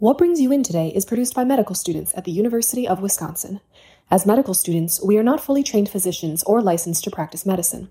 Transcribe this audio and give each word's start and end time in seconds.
What 0.00 0.16
Brings 0.16 0.40
You 0.40 0.50
In 0.50 0.62
Today 0.62 0.88
is 0.88 1.04
produced 1.04 1.34
by 1.34 1.44
medical 1.44 1.74
students 1.74 2.14
at 2.16 2.24
the 2.24 2.32
University 2.32 2.88
of 2.88 3.02
Wisconsin. 3.02 3.60
As 4.10 4.24
medical 4.24 4.54
students, 4.54 4.98
we 5.04 5.18
are 5.18 5.22
not 5.22 5.42
fully 5.42 5.62
trained 5.62 5.90
physicians 5.90 6.42
or 6.44 6.62
licensed 6.62 7.04
to 7.04 7.10
practice 7.10 7.44
medicine. 7.44 7.90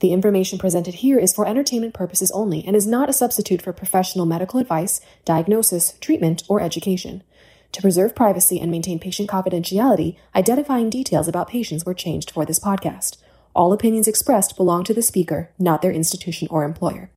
The 0.00 0.12
information 0.12 0.58
presented 0.58 0.94
here 0.94 1.16
is 1.16 1.32
for 1.32 1.46
entertainment 1.46 1.94
purposes 1.94 2.32
only 2.32 2.64
and 2.66 2.74
is 2.74 2.88
not 2.88 3.08
a 3.08 3.12
substitute 3.12 3.62
for 3.62 3.72
professional 3.72 4.26
medical 4.26 4.58
advice, 4.58 5.00
diagnosis, 5.24 5.92
treatment, 6.00 6.42
or 6.48 6.60
education. 6.60 7.22
To 7.70 7.80
preserve 7.80 8.16
privacy 8.16 8.58
and 8.58 8.68
maintain 8.68 8.98
patient 8.98 9.30
confidentiality, 9.30 10.16
identifying 10.34 10.90
details 10.90 11.28
about 11.28 11.46
patients 11.46 11.84
were 11.84 11.94
changed 11.94 12.32
for 12.32 12.44
this 12.44 12.58
podcast. 12.58 13.18
All 13.54 13.72
opinions 13.72 14.08
expressed 14.08 14.56
belong 14.56 14.82
to 14.82 14.92
the 14.92 15.02
speaker, 15.02 15.52
not 15.56 15.82
their 15.82 15.92
institution 15.92 16.48
or 16.50 16.64
employer. 16.64 17.12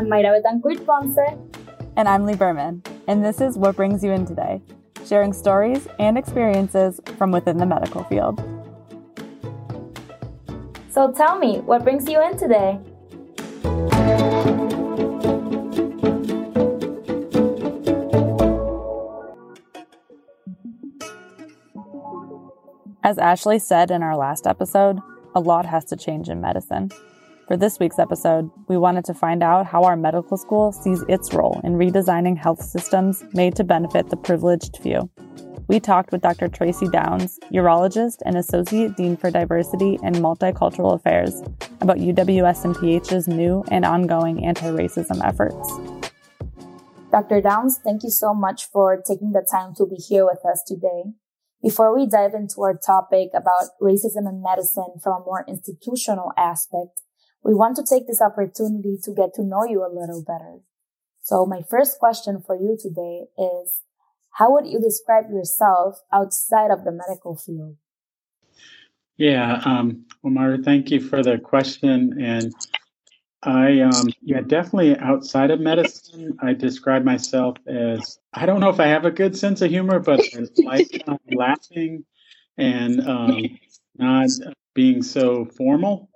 I'm 0.00 0.06
Mayra 0.06 0.40
Betancourt 0.40 0.86
Ponce. 0.86 1.18
And 1.94 2.08
I'm 2.08 2.24
Lee 2.24 2.34
Berman, 2.34 2.82
and 3.06 3.22
this 3.22 3.38
is 3.38 3.58
What 3.58 3.76
Brings 3.76 4.02
You 4.02 4.12
In 4.12 4.24
Today, 4.24 4.62
sharing 5.06 5.34
stories 5.34 5.86
and 5.98 6.16
experiences 6.16 7.02
from 7.18 7.30
within 7.30 7.58
the 7.58 7.66
medical 7.66 8.04
field. 8.04 8.38
So 10.90 11.12
tell 11.12 11.38
me, 11.38 11.58
what 11.58 11.84
brings 11.84 12.08
you 12.08 12.18
in 12.22 12.38
today? 12.38 12.80
As 23.04 23.18
Ashley 23.18 23.58
said 23.58 23.90
in 23.90 24.02
our 24.02 24.16
last 24.16 24.46
episode, 24.46 25.00
a 25.34 25.40
lot 25.40 25.66
has 25.66 25.84
to 25.84 25.96
change 25.96 26.30
in 26.30 26.40
medicine. 26.40 26.90
For 27.50 27.56
this 27.56 27.80
week's 27.80 27.98
episode, 27.98 28.48
we 28.68 28.76
wanted 28.76 29.04
to 29.06 29.12
find 29.12 29.42
out 29.42 29.66
how 29.66 29.82
our 29.82 29.96
medical 29.96 30.36
school 30.36 30.70
sees 30.70 31.02
its 31.08 31.34
role 31.34 31.60
in 31.64 31.72
redesigning 31.72 32.38
health 32.38 32.62
systems 32.62 33.24
made 33.32 33.56
to 33.56 33.64
benefit 33.64 34.08
the 34.08 34.16
privileged 34.16 34.78
few. 34.80 35.10
We 35.66 35.80
talked 35.80 36.12
with 36.12 36.20
Dr. 36.20 36.46
Tracy 36.46 36.86
Downs, 36.86 37.40
urologist 37.52 38.18
and 38.24 38.36
Associate 38.36 38.96
Dean 38.96 39.16
for 39.16 39.32
Diversity 39.32 39.98
and 40.04 40.14
Multicultural 40.14 40.94
Affairs, 40.94 41.42
about 41.80 41.96
UWSMPH's 41.96 43.26
new 43.26 43.64
and 43.68 43.84
ongoing 43.84 44.44
anti 44.46 44.70
racism 44.70 45.20
efforts. 45.26 45.72
Dr. 47.10 47.40
Downs, 47.40 47.80
thank 47.82 48.04
you 48.04 48.10
so 48.10 48.32
much 48.32 48.66
for 48.72 49.02
taking 49.04 49.32
the 49.32 49.44
time 49.50 49.74
to 49.74 49.86
be 49.86 49.96
here 49.96 50.24
with 50.24 50.46
us 50.48 50.62
today. 50.64 51.10
Before 51.60 51.92
we 51.92 52.06
dive 52.06 52.32
into 52.32 52.62
our 52.62 52.78
topic 52.78 53.30
about 53.34 53.70
racism 53.82 54.28
in 54.28 54.40
medicine 54.40 55.00
from 55.02 55.22
a 55.22 55.24
more 55.24 55.44
institutional 55.48 56.30
aspect, 56.38 57.00
we 57.42 57.54
want 57.54 57.76
to 57.76 57.84
take 57.84 58.06
this 58.06 58.20
opportunity 58.20 58.98
to 59.02 59.12
get 59.12 59.34
to 59.34 59.42
know 59.42 59.64
you 59.64 59.84
a 59.84 59.92
little 59.92 60.22
better. 60.22 60.58
So 61.22 61.46
my 61.46 61.62
first 61.62 61.98
question 61.98 62.42
for 62.44 62.56
you 62.56 62.76
today 62.80 63.26
is, 63.38 63.82
how 64.32 64.52
would 64.52 64.66
you 64.66 64.80
describe 64.80 65.30
yourself 65.30 66.00
outside 66.12 66.70
of 66.70 66.84
the 66.84 66.92
medical 66.92 67.36
field? 67.36 67.76
Yeah, 69.16 69.60
um, 69.64 70.06
Omar, 70.24 70.58
thank 70.62 70.90
you 70.90 71.00
for 71.00 71.22
the 71.22 71.38
question. 71.38 72.22
And 72.22 72.54
I, 73.42 73.80
um, 73.80 74.10
yeah, 74.22 74.40
definitely 74.40 74.98
outside 74.98 75.50
of 75.50 75.60
medicine, 75.60 76.36
I 76.42 76.52
describe 76.52 77.04
myself 77.04 77.56
as 77.66 78.18
I 78.34 78.46
don't 78.46 78.60
know 78.60 78.68
if 78.68 78.80
I 78.80 78.86
have 78.86 79.04
a 79.04 79.10
good 79.10 79.36
sense 79.36 79.62
of 79.62 79.70
humor, 79.70 79.98
but 79.98 80.20
like 80.64 81.02
um, 81.06 81.18
laughing 81.32 82.04
and 82.58 83.00
um, 83.08 83.58
not 83.96 84.28
being 84.74 85.02
so 85.02 85.46
formal. 85.56 86.09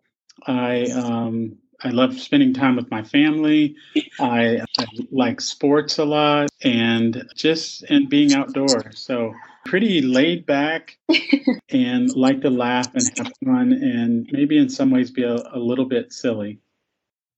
I 0.47 0.91
um, 0.91 1.57
I 1.83 1.91
love 1.91 2.19
spending 2.19 2.55
time 2.55 2.77
with 2.77 2.91
my 2.91 3.03
family. 3.03 3.77
I, 4.19 4.61
I, 4.79 4.87
like 5.11 5.41
sports 5.41 5.99
a 5.99 6.05
lot 6.05 6.51
and 6.63 7.29
just 7.35 7.83
and 7.85 8.09
being 8.09 8.33
outdoors. 8.33 8.99
So 9.01 9.35
pretty 9.67 10.01
laid 10.01 10.47
back 10.47 10.99
and 11.69 12.15
like 12.17 12.41
to 12.43 12.51
laugh 12.51 12.95
and 12.95 13.11
have 13.19 13.33
fun 13.45 13.73
and 13.73 14.29
maybe 14.31 14.57
in 14.57 14.69
some 14.69 14.91
ways 14.91 15.11
be 15.11 15.25
a, 15.25 15.37
a 15.53 15.59
little 15.59 15.85
bit 15.85 16.13
silly. 16.13 16.61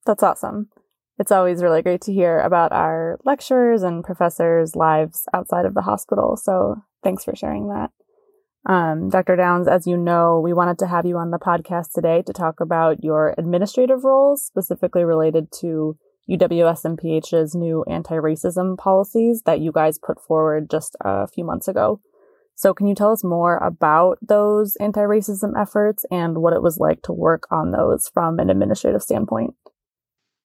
That's 0.04 0.22
awesome. 0.22 0.68
It's 1.18 1.32
always 1.32 1.62
really 1.62 1.82
great 1.82 2.02
to 2.02 2.12
hear 2.12 2.40
about 2.40 2.72
our 2.72 3.18
lecturers 3.24 3.82
and 3.82 4.04
professors' 4.04 4.76
lives 4.76 5.24
outside 5.32 5.64
of 5.64 5.74
the 5.74 5.82
hospital. 5.82 6.36
So 6.36 6.82
thanks 7.02 7.24
for 7.24 7.34
sharing 7.34 7.68
that. 7.68 7.90
Um, 8.66 9.10
Dr. 9.10 9.36
Downs, 9.36 9.68
as 9.68 9.86
you 9.86 9.96
know, 9.96 10.40
we 10.42 10.52
wanted 10.52 10.78
to 10.80 10.88
have 10.88 11.06
you 11.06 11.16
on 11.18 11.30
the 11.30 11.38
podcast 11.38 11.92
today 11.94 12.22
to 12.26 12.32
talk 12.32 12.60
about 12.60 13.04
your 13.04 13.32
administrative 13.38 14.02
roles, 14.02 14.44
specifically 14.44 15.04
related 15.04 15.52
to 15.60 15.96
UWSMPH's 16.28 17.54
new 17.54 17.84
anti-racism 17.84 18.76
policies 18.76 19.42
that 19.46 19.60
you 19.60 19.70
guys 19.70 19.98
put 19.98 20.20
forward 20.20 20.68
just 20.68 20.96
a 21.00 21.28
few 21.28 21.44
months 21.44 21.68
ago. 21.68 22.00
So 22.56 22.74
can 22.74 22.88
you 22.88 22.96
tell 22.96 23.12
us 23.12 23.22
more 23.22 23.58
about 23.58 24.18
those 24.20 24.74
anti-racism 24.76 25.52
efforts 25.60 26.04
and 26.10 26.38
what 26.38 26.52
it 26.52 26.62
was 26.62 26.78
like 26.78 27.02
to 27.02 27.12
work 27.12 27.46
on 27.52 27.70
those 27.70 28.08
from 28.08 28.40
an 28.40 28.50
administrative 28.50 29.02
standpoint? 29.02 29.54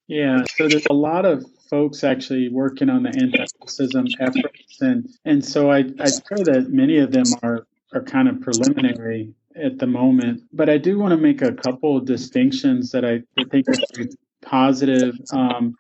Yeah, 0.08 0.44
so 0.58 0.68
there's 0.68 0.86
a 0.90 0.94
lot 0.94 1.26
of 1.26 1.44
folks 1.70 2.04
actually 2.04 2.50
working 2.50 2.90
on 2.90 3.04
the 3.04 3.10
anti-racism 3.10 4.10
efforts, 4.20 4.82
and 4.82 5.08
and 5.24 5.44
so 5.44 5.72
I 5.72 5.86
I 6.00 6.10
pray 6.26 6.44
that 6.44 6.68
many 6.70 6.98
of 6.98 7.14
them 7.14 7.24
are 7.42 7.66
are 7.94 8.02
kind 8.02 8.28
of 8.28 8.42
preliminary 8.42 9.34
at 9.56 9.80
the 9.80 9.88
moment. 9.88 10.44
But 10.54 10.70
I 10.70 10.78
do 10.78 10.98
want 10.98 11.12
to 11.12 11.18
make 11.18 11.42
a 11.42 11.54
couple 11.54 11.98
of 11.98 12.06
distinctions 12.06 12.92
that 12.92 13.06
I 13.06 13.24
think 13.50 13.68
are 13.70 14.06
positive, 14.42 15.16
um, 15.34 15.76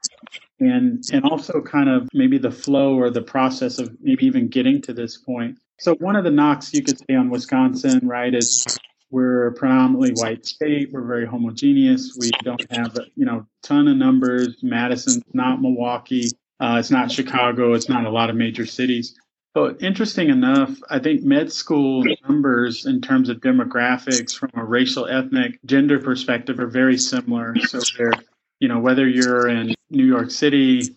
and 0.59 1.03
and 1.11 1.25
also 1.25 1.61
kind 1.61 1.89
of 1.89 2.09
maybe 2.13 2.37
the 2.37 2.51
flow 2.51 2.95
or 2.95 3.09
the 3.09 3.21
process 3.21 3.79
of 3.79 3.95
maybe 4.01 4.25
even 4.25 4.47
getting 4.47 4.81
to 4.83 4.93
this 4.93 5.17
point. 5.17 5.57
So 5.79 5.95
one 5.95 6.15
of 6.15 6.23
the 6.23 6.31
knocks 6.31 6.73
you 6.73 6.83
could 6.83 6.99
say 6.99 7.15
on 7.15 7.29
Wisconsin, 7.29 8.01
right, 8.03 8.33
is 8.33 8.67
we're 9.09 9.47
a 9.47 9.53
predominantly 9.53 10.11
white 10.13 10.45
state. 10.45 10.91
We're 10.91 11.05
very 11.05 11.25
homogeneous. 11.25 12.15
We 12.17 12.29
don't 12.43 12.65
have, 12.71 12.97
you 13.15 13.25
know, 13.25 13.45
ton 13.63 13.87
of 13.87 13.97
numbers. 13.97 14.59
Madison's 14.61 15.23
not 15.33 15.61
Milwaukee. 15.61 16.29
Uh, 16.59 16.77
it's 16.79 16.91
not 16.91 17.11
Chicago. 17.11 17.73
It's 17.73 17.89
not 17.89 18.05
a 18.05 18.09
lot 18.09 18.29
of 18.29 18.35
major 18.35 18.65
cities. 18.65 19.19
But 19.53 19.83
interesting 19.83 20.29
enough, 20.29 20.77
I 20.89 20.99
think 20.99 21.23
med 21.23 21.51
school 21.51 22.05
numbers 22.27 22.85
in 22.85 23.01
terms 23.01 23.27
of 23.27 23.37
demographics 23.41 24.33
from 24.33 24.51
a 24.53 24.63
racial, 24.63 25.07
ethnic, 25.07 25.59
gender 25.65 25.99
perspective 25.99 26.59
are 26.59 26.67
very 26.67 26.97
similar. 26.97 27.55
So 27.57 27.79
they're, 27.97 28.13
you 28.59 28.69
know, 28.69 28.79
whether 28.79 29.07
you're 29.07 29.49
in 29.49 29.75
New 29.89 30.05
York 30.05 30.31
City, 30.31 30.95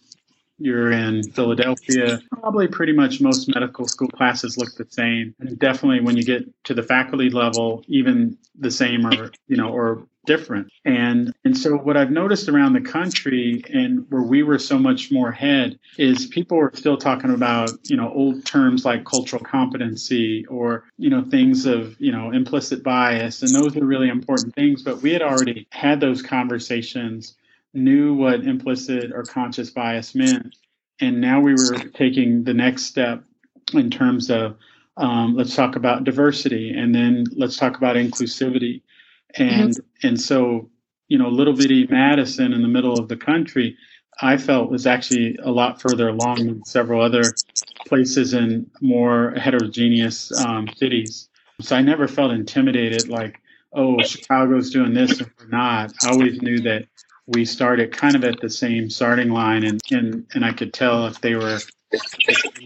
you're 0.59 0.92
in 0.92 1.25
Philadelphia, 1.32 2.20
probably 2.31 2.69
pretty 2.69 2.92
much 2.92 3.20
most 3.20 3.53
medical 3.53 3.88
school 3.88 4.09
classes 4.09 4.56
look 4.56 4.76
the 4.76 4.86
same. 4.88 5.34
And 5.41 5.59
definitely 5.59 6.00
when 6.00 6.16
you 6.16 6.22
get 6.22 6.44
to 6.65 6.75
the 6.75 6.82
faculty 6.84 7.31
level, 7.31 7.82
even 7.88 8.38
the 8.56 8.71
same 8.71 9.04
or, 9.04 9.32
you 9.48 9.56
know, 9.56 9.71
or 9.71 10.06
different. 10.27 10.71
And 10.85 11.33
and 11.45 11.57
so 11.57 11.77
what 11.77 11.97
I've 11.97 12.11
noticed 12.11 12.49
around 12.49 12.73
the 12.73 12.81
country 12.81 13.62
and 13.73 14.07
where 14.11 14.23
we 14.23 14.43
were 14.43 14.59
so 14.59 14.79
much 14.79 15.11
more 15.11 15.31
ahead 15.31 15.79
is 15.99 16.27
people 16.27 16.57
were 16.57 16.73
still 16.75 16.97
talking 16.97 17.31
about, 17.31 17.71
you 17.85 17.97
know, 17.97 18.12
old 18.12 18.45
terms 18.45 18.84
like 18.84 19.05
cultural 19.05 19.43
competency 19.43 20.47
or, 20.47 20.84
you 20.99 21.11
know, 21.11 21.23
things 21.23 21.67
of, 21.67 22.01
you 22.01 22.13
know, 22.13 22.31
implicit 22.31 22.83
bias. 22.83 23.43
And 23.43 23.55
those 23.55 23.77
are 23.77 23.84
really 23.84 24.09
important 24.09 24.55
things. 24.55 24.83
But 24.83 25.03
we 25.03 25.13
had 25.13 25.23
already 25.23 25.67
had 25.71 26.01
those 26.01 26.23
conversations 26.23 27.37
knew 27.75 28.15
what 28.15 28.45
implicit 28.45 29.13
or 29.13 29.25
conscious 29.25 29.71
bias 29.71 30.15
meant. 30.15 30.57
And 31.01 31.21
now 31.21 31.41
we 31.41 31.53
were 31.55 31.79
taking 31.93 32.45
the 32.45 32.55
next 32.55 32.84
step 32.84 33.23
in 33.73 33.91
terms 33.91 34.31
of 34.31 34.57
um, 34.97 35.34
let's 35.34 35.57
talk 35.57 35.75
about 35.75 36.04
diversity 36.04 36.71
and 36.71 36.95
then 36.95 37.25
let's 37.34 37.57
talk 37.57 37.77
about 37.77 37.97
inclusivity. 37.97 38.83
And 39.36 39.71
mm-hmm. 39.71 40.07
and 40.07 40.21
so, 40.21 40.71
you 41.09 41.19
know, 41.19 41.28
little 41.28 41.54
bitty 41.54 41.86
Madison 41.89 42.53
in 42.53 42.63
the 42.63 42.69
middle 42.69 42.98
of 42.98 43.09
the 43.09 43.16
country, 43.16 43.77
I 44.21 44.36
felt 44.36 44.71
was 44.71 44.86
actually 44.86 45.36
a 45.42 45.51
lot 45.51 45.81
further 45.81 46.09
along 46.09 46.47
than 46.47 46.65
several 46.65 47.03
other 47.03 47.22
places 47.86 48.34
in 48.34 48.71
more 48.81 49.33
heterogeneous 49.33 50.33
um, 50.45 50.69
cities. 50.77 51.28
So 51.60 51.77
I 51.77 51.83
never 51.83 52.09
felt 52.09 52.33
intimidated 52.33 53.09
like, 53.09 53.41
oh, 53.72 54.01
Chicago's 54.03 54.71
doing 54.71 54.95
this 54.95 55.21
and 55.21 55.31
we're 55.39 55.48
not. 55.48 55.92
I 56.04 56.10
always 56.10 56.41
knew 56.42 56.60
that 56.60 56.86
we 57.27 57.45
started 57.45 57.92
kind 57.92 58.15
of 58.15 58.25
at 58.25 58.41
the 58.41 58.51
same 58.51 58.91
starting 58.91 59.31
line 59.31 59.65
and 59.65 59.81
and, 59.91 60.27
and 60.34 60.45
I 60.45 60.53
could 60.53 60.72
tell 60.72 61.07
if 61.07 61.21
they 61.21 61.34
were 61.34 61.59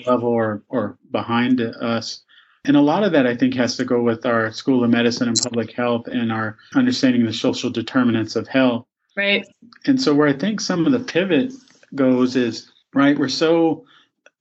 level 0.07 0.29
or, 0.29 0.63
or 0.69 0.99
behind 1.11 1.61
us. 1.61 2.21
And 2.65 2.77
a 2.77 2.81
lot 2.81 3.05
of 3.05 3.13
that 3.13 3.27
I 3.27 3.37
think 3.37 3.55
has 3.55 3.77
to 3.77 3.85
go 3.85 4.03
with 4.03 4.27
our 4.27 4.53
School 4.53 4.85
of 4.85 4.91
Medicine 4.91 5.29
and 5.29 5.41
Public 5.41 5.73
Health 5.73 6.07
and 6.09 6.31
our 6.33 6.59
understanding 6.75 7.25
the 7.25 7.33
social 7.33 7.71
determinants 7.71 8.37
of 8.37 8.49
health. 8.49 8.87
Right. 9.17 9.47
And 9.87 10.01
so 10.01 10.15
where 10.15 10.29
I 10.29 10.33
think 10.33 10.61
some 10.61 10.87
of 10.87 10.93
the 10.93 11.01
pivot 11.01 11.53
goes 11.95 12.37
is 12.37 12.71
right, 12.95 13.19
we're 13.19 13.29
so 13.29 13.85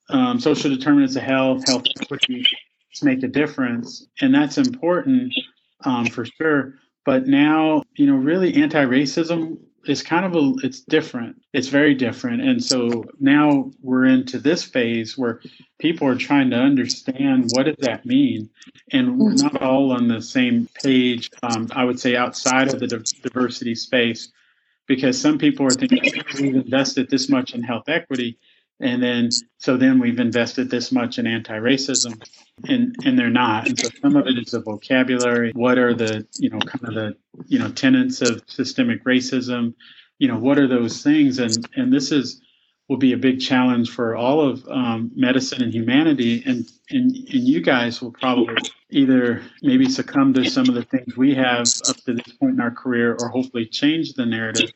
um, 0.10 0.40
social 0.40 0.70
determinants 0.70 1.16
of 1.16 1.24
health, 1.24 1.68
health 1.68 1.84
equity 2.02 2.46
make 3.04 3.24
a 3.24 3.28
difference, 3.28 4.08
and 4.22 4.34
that's 4.34 4.58
important 4.58 5.34
um, 5.86 6.08
for 6.08 6.26
sure. 6.26 6.76
But 7.06 7.28
now, 7.28 7.84
you 7.96 8.08
know, 8.08 8.16
really 8.16 8.56
anti-racism 8.56 9.58
is 9.88 10.04
kind 10.04 10.26
of 10.26 10.36
a 10.36 10.54
it's 10.64 10.82
different. 10.82 11.42
It's 11.54 11.68
very 11.68 11.94
different, 11.94 12.42
and 12.42 12.64
so 12.64 13.06
now 13.20 13.72
we're 13.82 14.06
into 14.06 14.40
this 14.40 14.64
phase 14.64 15.18
where 15.18 15.42
people 15.80 16.08
are 16.08 16.16
trying 16.16 16.50
to 16.52 16.58
understand 16.58 17.50
what 17.54 17.64
does 17.64 17.78
that 17.80 18.06
mean, 18.06 18.50
and 18.92 19.18
we're 19.18 19.34
not 19.34 19.62
all 19.62 19.92
on 19.92 20.08
the 20.08 20.22
same 20.22 20.68
page. 20.82 21.30
Um, 21.44 21.70
I 21.72 21.84
would 21.84 22.00
say 22.00 22.16
outside 22.16 22.74
of 22.74 22.80
the 22.80 22.88
diversity 23.22 23.76
space, 23.76 24.30
because 24.88 25.20
some 25.20 25.38
people 25.38 25.66
are 25.66 25.72
thinking 25.72 26.02
we've 26.40 26.56
invested 26.56 27.10
this 27.10 27.30
much 27.30 27.54
in 27.54 27.64
health 27.64 27.90
equity 27.90 28.38
and 28.80 29.02
then 29.02 29.30
so 29.58 29.78
then 29.78 30.00
we've 30.00 30.20
invested 30.20 30.70
this 30.70 30.92
much 30.92 31.18
in 31.18 31.28
anti-racism 31.28 32.22
and 32.68 32.96
and 33.06 33.18
they're 33.18 33.30
not. 33.30 33.68
And 33.68 33.80
so 33.80 33.90
some 34.02 34.16
of 34.16 34.28
it 34.28 34.38
is 34.38 34.52
the 34.52 34.62
vocabulary. 34.62 35.52
What 35.54 35.78
are 35.78 35.94
the 35.94 36.28
you 36.38 36.50
know 36.50 36.60
kind 36.60 36.88
of 36.88 36.94
the 36.94 37.18
you 37.48 37.60
know 37.60 37.72
tenets 37.72 38.22
of 38.22 38.42
systemic 38.48 39.04
racism? 39.04 39.74
You 40.20 40.28
know 40.28 40.38
what 40.38 40.58
are 40.58 40.68
those 40.68 41.04
things? 41.04 41.40
And 41.40 41.68
and 41.76 41.92
this 41.92 42.12
is 42.12 42.42
will 42.88 42.98
be 42.98 43.12
a 43.12 43.18
big 43.18 43.42
challenge 43.42 43.90
for 43.90 44.16
all 44.16 44.40
of 44.40 44.66
um, 44.70 45.12
medicine 45.14 45.62
and 45.62 45.74
humanity. 45.74 46.44
And, 46.46 46.66
and 46.90 47.12
and 47.12 47.48
you 47.48 47.62
guys 47.62 48.02
will 48.02 48.14
probably 48.14 48.56
either 48.90 49.42
maybe 49.62 49.90
succumb 49.90 50.34
to 50.34 50.50
some 50.50 50.70
of 50.70 50.76
the 50.76 50.84
things 50.84 51.18
we 51.18 51.36
have 51.36 51.68
up 51.90 51.98
to 52.06 52.14
this 52.14 52.34
point 52.40 52.54
in 52.54 52.62
our 52.62 52.72
career 52.72 53.18
or 53.20 53.30
hopefully 53.30 53.66
change 53.66 54.14
the 54.14 54.26
narrative 54.26 54.72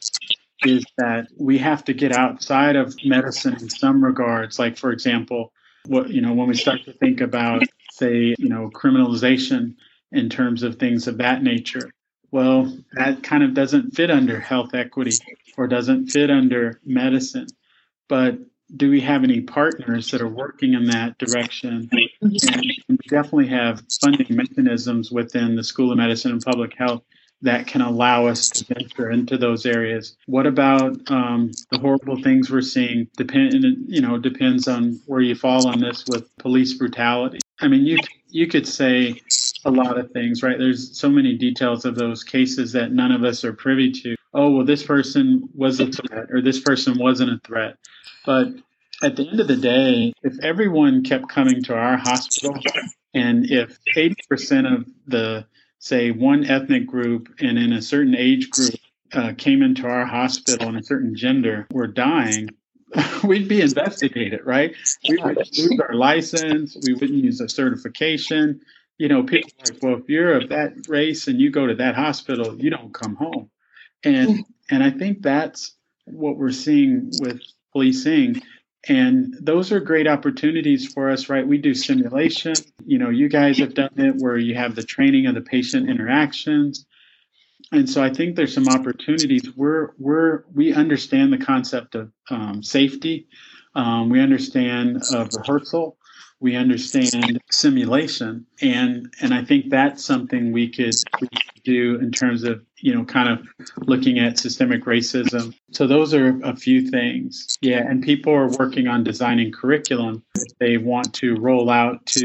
is 0.64 0.86
that 0.98 1.28
we 1.38 1.58
have 1.58 1.84
to 1.86 1.94
get 1.94 2.12
outside 2.12 2.76
of 2.76 2.96
medicine 3.04 3.54
in 3.54 3.70
some 3.70 4.04
regards. 4.04 4.60
Like, 4.60 4.78
for 4.78 4.92
example, 4.92 5.52
what 5.86 6.10
you 6.10 6.22
know, 6.22 6.34
when 6.34 6.48
we 6.48 6.56
start 6.56 6.84
to 6.86 6.94
think 6.94 7.22
about, 7.22 7.64
say, 7.92 8.36
you 8.38 8.50
know, 8.50 8.70
criminalization 8.74 9.76
in 10.12 10.30
terms 10.30 10.64
of 10.64 10.76
things 10.76 11.08
of 11.08 11.18
that 11.18 11.42
nature, 11.42 11.92
well, 12.32 12.72
that 12.94 13.24
kind 13.24 13.44
of 13.44 13.54
doesn't 13.54 13.92
fit 13.92 14.12
under 14.12 14.40
health 14.40 14.74
equity 14.74 15.18
or 15.58 15.68
doesn't 15.68 16.08
fit 16.08 16.30
under 16.30 16.80
medicine. 16.86 17.48
But 18.08 18.38
do 18.76 18.90
we 18.90 19.02
have 19.02 19.24
any 19.24 19.42
partners 19.42 20.12
that 20.12 20.22
are 20.22 20.28
working 20.28 20.74
in 20.74 20.86
that 20.86 21.18
direction? 21.18 21.90
And 21.92 22.32
we 22.88 22.98
definitely 23.10 23.48
have 23.48 23.84
funding 24.02 24.28
mechanisms 24.30 25.12
within 25.12 25.56
the 25.56 25.64
School 25.64 25.92
of 25.92 25.98
Medicine 25.98 26.32
and 26.32 26.42
Public 26.42 26.74
Health 26.78 27.04
that 27.42 27.68
can 27.68 27.82
allow 27.82 28.28
us 28.28 28.50
to 28.50 28.74
venture 28.74 29.10
into 29.10 29.38
those 29.38 29.66
areas. 29.66 30.16
What 30.28 30.46
about 30.46 31.00
um, 31.12 31.52
the 31.72 31.80
horrible 31.80 32.22
things 32.22 32.50
we're 32.50 32.62
seeing? 32.62 33.08
Depend, 33.18 33.54
you 33.88 34.02
know, 34.02 34.18
depends 34.18 34.68
on 34.68 35.00
where 35.08 35.22
you 35.22 35.36
fall 35.36 35.68
on 35.68 35.80
this 35.80 36.06
with 36.08 36.36
police 36.38 36.74
brutality. 36.74 37.40
I 37.60 37.68
mean, 37.68 37.86
you 37.86 37.98
you 38.30 38.48
could 38.48 38.68
say 38.68 39.22
a 39.66 39.72
lot 39.72 39.98
of 39.98 40.12
things, 40.12 40.42
right? 40.42 40.58
There's 40.58 40.98
so 40.98 41.10
many 41.10 41.38
details 41.38 41.86
of 41.86 41.96
those 41.96 42.24
cases 42.24 42.72
that 42.74 42.92
none 42.92 43.12
of 43.12 43.24
us 43.24 43.44
are 43.44 43.54
privy 43.54 43.92
to. 43.92 44.16
Oh, 44.34 44.50
well, 44.52 44.66
this 44.66 44.84
person 44.84 45.50
was 45.54 45.80
a 45.80 45.88
threat, 45.88 46.32
or 46.32 46.42
this 46.42 46.60
person 46.60 46.98
wasn't 46.98 47.32
a 47.32 47.40
threat. 47.46 47.78
But 48.26 48.48
at 49.04 49.16
the 49.16 49.28
end 49.28 49.40
of 49.40 49.48
the 49.48 49.58
day, 49.58 50.14
if 50.24 50.40
everyone 50.42 51.04
kept 51.04 51.30
coming 51.30 51.62
to 51.64 51.76
our 51.76 51.98
hospital, 51.98 52.56
and 53.14 53.46
if 53.50 53.78
80% 53.96 54.74
of 54.74 54.86
the 55.08 55.46
say 55.82 56.12
one 56.12 56.46
ethnic 56.46 56.86
group 56.86 57.28
and 57.40 57.58
in 57.58 57.74
a 57.74 57.82
certain 57.82 58.16
age 58.16 58.52
group 58.52 58.76
uh, 59.14 59.34
came 59.38 59.64
into 59.64 59.88
our 59.88 60.06
hospital 60.06 60.70
and 60.70 60.78
a 60.78 60.84
certain 60.84 61.16
gender 61.16 61.68
were 61.72 61.88
dying, 61.88 62.50
we'd 63.24 63.48
be 63.48 63.62
investigated, 63.62 64.42
right? 64.46 64.76
We 65.10 65.18
would 65.18 65.38
lose 65.38 65.80
our 65.82 65.96
license. 65.96 66.78
We 66.86 66.94
wouldn't 66.94 67.24
use 67.24 67.42
a 67.42 67.50
certification. 67.50 68.62
You 69.00 69.08
know, 69.08 69.24
people 69.24 69.50
are 69.60 69.74
like, 69.74 69.84
well, 69.84 69.96
if 69.96 70.08
you're 70.08 70.38
of 70.38 70.50
that 70.50 70.74
race 70.88 71.28
and 71.28 71.42
you 71.42 71.50
go 71.50 71.66
to 71.66 71.76
that 71.76 71.96
hospital, 71.96 72.56
you 72.56 72.70
don't 72.70 72.94
come 72.94 73.16
home. 73.16 73.50
And 74.04 74.46
and 74.70 74.84
I 74.84 74.92
think 74.92 75.24
that's 75.24 75.74
what 76.06 76.38
we're 76.38 76.52
seeing 76.52 77.12
with 77.20 77.42
policing 77.72 78.44
and 78.88 79.36
those 79.40 79.72
are 79.72 79.80
great 79.80 80.08
opportunities 80.08 80.92
for 80.92 81.12
us, 81.12 81.30
right? 81.30 81.48
We 81.48 81.60
do 81.60 81.74
simulation. 81.74 82.54
You 82.84 82.98
know, 82.98 83.10
you 83.10 83.30
guys 83.30 83.60
have 83.60 83.76
done 83.76 83.92
it 83.98 84.16
where 84.18 84.38
you 84.38 84.56
have 84.56 84.76
the 84.76 84.84
training 84.84 85.28
of 85.28 85.36
the 85.36 85.42
patient 85.42 85.90
interactions. 85.90 86.86
And 87.72 87.90
so 87.90 88.04
I 88.04 88.12
think 88.12 88.36
there's 88.36 88.54
some 88.54 88.68
opportunities. 88.68 89.44
We're 89.56 89.92
we're 89.98 90.44
we 90.54 90.74
understand 90.74 91.32
the 91.32 91.38
concept 91.38 91.96
of 91.96 92.12
um, 92.30 92.64
safety. 92.64 93.28
Um, 93.76 94.10
we 94.10 94.20
understand 94.20 95.02
of 95.14 95.30
rehearsal 95.34 95.98
we 96.42 96.56
understand 96.56 97.40
simulation 97.52 98.46
and 98.62 99.14
and 99.22 99.34
i 99.34 99.46
think 99.46 99.70
that's 99.70 100.04
something 100.04 100.52
we 100.52 100.68
could, 100.68 100.94
we 101.22 101.28
could, 101.28 101.42
do 101.64 102.00
in 102.02 102.12
terms 102.12 102.44
of 102.44 102.60
you 102.82 102.94
know 102.94 103.04
kind 103.06 103.30
of 103.30 103.40
looking 103.88 104.20
at 104.20 104.38
systemic 104.38 104.84
racism 104.86 105.54
so 105.72 105.88
those 105.88 106.14
are 106.14 106.40
a 106.44 106.56
few 106.56 106.90
things 106.90 107.58
yeah 107.62 107.80
and 107.80 108.04
people 108.04 108.34
are 108.34 108.50
working 108.58 108.88
on 108.88 109.04
designing 109.04 109.52
curriculum 109.52 110.24
they 110.60 110.78
want 110.78 111.14
to 111.14 111.36
roll 111.36 111.70
out 111.70 112.06
to 112.06 112.24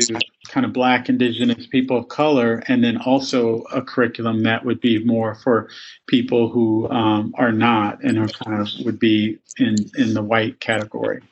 kind 0.49 0.65
of 0.65 0.73
black 0.73 1.09
indigenous 1.09 1.67
people 1.67 1.99
of 1.99 2.09
color 2.09 2.63
and 2.69 2.83
then 2.83 2.97
also 2.99 3.59
a 3.73 3.83
curriculum 3.83 4.43
that 4.43 4.65
would 4.65 4.81
be 4.81 5.03
more 5.05 5.35
for 5.35 5.69
people 6.07 6.49
who 6.49 6.89
um, 6.91 7.35
are 7.37 7.53
not 7.53 8.03
and 8.03 8.19
are 8.19 8.29
kind 8.29 8.61
of 8.61 8.69
would 8.85 8.99
be 8.99 9.39
in 9.59 9.77
in 9.97 10.15
the 10.15 10.23
white 10.23 10.61
category 10.61 11.23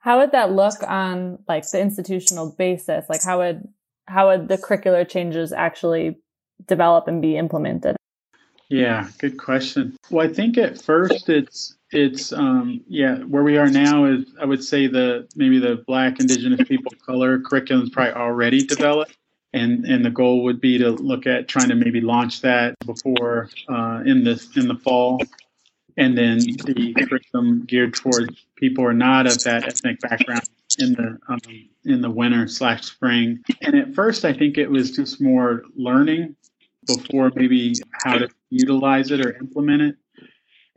how 0.00 0.18
would 0.18 0.32
that 0.32 0.50
look 0.52 0.82
on 0.82 1.38
like 1.48 1.68
the 1.70 1.80
institutional 1.80 2.54
basis? 2.56 3.06
Like 3.08 3.22
how 3.22 3.38
would 3.38 3.68
how 4.06 4.28
would 4.28 4.48
the 4.48 4.58
curricular 4.58 5.08
changes 5.08 5.52
actually 5.52 6.18
develop 6.66 7.06
and 7.06 7.22
be 7.22 7.36
implemented? 7.36 7.96
Yeah, 8.70 9.08
good 9.18 9.36
question. 9.36 9.96
Well, 10.10 10.24
I 10.24 10.32
think 10.32 10.56
at 10.56 10.80
first 10.80 11.28
it's 11.28 11.76
it's 11.90 12.32
um 12.32 12.82
yeah, 12.86 13.18
where 13.18 13.42
we 13.42 13.58
are 13.58 13.68
now 13.68 14.04
is 14.04 14.24
I 14.40 14.44
would 14.44 14.62
say 14.62 14.86
the 14.86 15.28
maybe 15.34 15.58
the 15.58 15.82
black 15.86 16.20
indigenous 16.20 16.66
people 16.68 16.92
color 17.04 17.40
curriculum 17.40 17.84
is 17.84 17.90
probably 17.90 18.14
already 18.14 18.64
developed. 18.64 19.16
And, 19.52 19.84
and 19.84 20.04
the 20.04 20.10
goal 20.10 20.44
would 20.44 20.60
be 20.60 20.78
to 20.78 20.90
look 20.90 21.26
at 21.26 21.48
trying 21.48 21.70
to 21.70 21.74
maybe 21.74 22.00
launch 22.00 22.42
that 22.42 22.76
before 22.86 23.50
uh, 23.68 24.00
in 24.06 24.22
the 24.22 24.40
in 24.54 24.68
the 24.68 24.76
fall 24.76 25.20
and 25.96 26.16
then 26.16 26.38
the 26.38 26.94
curriculum 27.08 27.64
geared 27.66 27.94
towards 27.94 28.46
people 28.56 28.84
who 28.84 28.90
are 28.90 28.94
not 28.94 29.26
of 29.26 29.42
that 29.44 29.64
ethnic 29.64 30.00
background 30.00 30.42
in 30.78 30.94
the 30.94 31.18
um, 31.28 31.38
in 31.84 32.00
the 32.00 32.10
winter 32.10 32.46
slash 32.48 32.84
spring. 32.84 33.42
And 33.60 33.74
at 33.74 33.94
first, 33.94 34.24
I 34.24 34.32
think 34.32 34.56
it 34.56 34.70
was 34.70 34.92
just 34.92 35.20
more 35.20 35.62
learning 35.76 36.36
before 36.96 37.30
maybe 37.34 37.74
how 38.04 38.18
to 38.18 38.28
utilize 38.50 39.10
it 39.10 39.24
or 39.24 39.36
implement 39.36 39.82
it. 39.82 39.96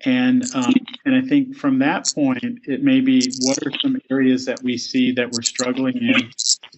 And 0.05 0.43
um, 0.53 0.73
and 1.05 1.15
I 1.15 1.21
think 1.21 1.55
from 1.55 1.79
that 1.79 2.11
point, 2.13 2.43
it 2.65 2.83
may 2.83 2.99
be 2.99 3.31
what 3.41 3.57
are 3.65 3.71
some 3.81 3.97
areas 4.11 4.45
that 4.45 4.61
we 4.61 4.77
see 4.77 5.13
that 5.13 5.31
we're 5.31 5.43
struggling 5.43 5.97
in 5.97 6.31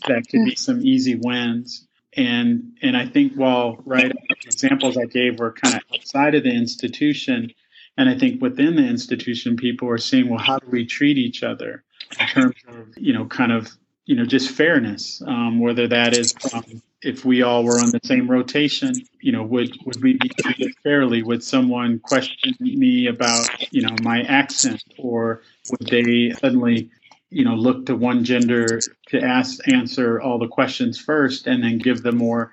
that 0.07 0.27
could 0.29 0.45
be 0.45 0.55
some 0.55 0.81
easy 0.81 1.15
wins. 1.15 1.87
And 2.15 2.77
and 2.81 2.95
I 2.95 3.07
think 3.07 3.33
while 3.33 3.81
right 3.85 4.11
examples 4.45 4.97
I 4.97 5.05
gave 5.05 5.39
were 5.39 5.53
kind 5.53 5.75
of 5.75 5.81
outside 5.93 6.35
of 6.35 6.43
the 6.43 6.51
institution, 6.51 7.51
and 7.97 8.09
I 8.09 8.17
think 8.17 8.41
within 8.41 8.75
the 8.75 8.85
institution, 8.85 9.55
people 9.55 9.89
are 9.89 9.97
seeing, 9.97 10.29
well, 10.29 10.39
how 10.39 10.59
do 10.59 10.67
we 10.69 10.85
treat 10.85 11.17
each 11.17 11.43
other 11.43 11.83
in 12.19 12.27
terms 12.27 12.55
of, 12.67 12.89
you 12.97 13.13
know, 13.13 13.25
kind 13.25 13.51
of, 13.51 13.69
you 14.05 14.15
know, 14.15 14.25
just 14.25 14.51
fairness, 14.51 15.21
um, 15.25 15.59
whether 15.59 15.87
that 15.87 16.15
is 16.15 16.35
um, 16.53 16.81
if 17.05 17.23
we 17.23 17.43
all 17.43 17.63
were 17.63 17.79
on 17.79 17.91
the 17.91 17.99
same 18.03 18.29
rotation, 18.29 18.93
you 19.21 19.31
know, 19.31 19.43
would, 19.43 19.77
would 19.85 20.01
we 20.01 20.13
be 20.13 20.29
treated 20.29 20.73
fairly? 20.83 21.21
Would 21.21 21.43
someone 21.43 21.99
question 21.99 22.53
me 22.59 23.07
about, 23.07 23.47
you 23.71 23.83
know, 23.83 23.95
my 24.01 24.23
accent 24.23 24.83
or 24.97 25.43
would 25.69 25.87
they 25.87 26.31
suddenly, 26.31 26.89
you 27.29 27.45
know, 27.45 27.53
look 27.53 27.85
to 27.85 27.95
one 27.95 28.23
gender 28.23 28.79
to 29.09 29.21
ask, 29.21 29.59
answer 29.71 30.19
all 30.19 30.39
the 30.39 30.47
questions 30.47 30.97
first 30.99 31.45
and 31.45 31.63
then 31.63 31.77
give 31.77 32.01
the 32.01 32.11
more, 32.11 32.51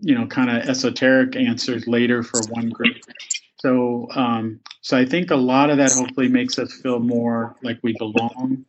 you 0.00 0.14
know, 0.14 0.26
kind 0.26 0.50
of 0.50 0.68
esoteric 0.68 1.36
answers 1.36 1.86
later 1.86 2.24
for 2.24 2.40
one 2.50 2.70
group? 2.70 2.96
So, 3.60 4.08
um, 4.10 4.60
so 4.80 4.96
I 4.96 5.04
think 5.04 5.30
a 5.30 5.36
lot 5.36 5.70
of 5.70 5.78
that 5.78 5.92
hopefully 5.92 6.28
makes 6.28 6.58
us 6.58 6.72
feel 6.80 6.98
more 6.98 7.54
like 7.62 7.78
we 7.82 7.96
belong, 7.96 8.64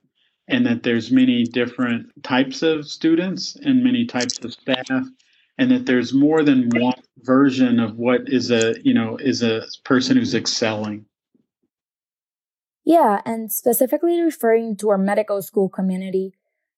and 0.50 0.66
that 0.66 0.84
there's 0.84 1.12
many 1.12 1.44
different 1.44 2.12
types 2.24 2.62
of 2.62 2.88
students 2.88 3.56
and 3.64 3.84
many 3.84 4.06
types 4.06 4.38
of 4.44 4.52
staff, 4.52 5.06
and 5.58 5.72
that 5.72 5.86
there's 5.86 6.14
more 6.14 6.44
than 6.44 6.70
one 6.76 7.02
version 7.20 7.80
of 7.80 7.98
what 7.98 8.22
is 8.28 8.52
a 8.52 8.76
you 8.84 8.94
know 8.94 9.18
is 9.18 9.42
a 9.42 9.62
person 9.86 10.18
who's 10.18 10.36
excelling. 10.36 11.06
Yeah, 12.84 13.22
and 13.26 13.52
specifically 13.52 14.20
referring 14.20 14.76
to 14.78 14.90
our 14.90 14.98
medical 14.98 15.42
school 15.44 15.70
community, 15.70 16.34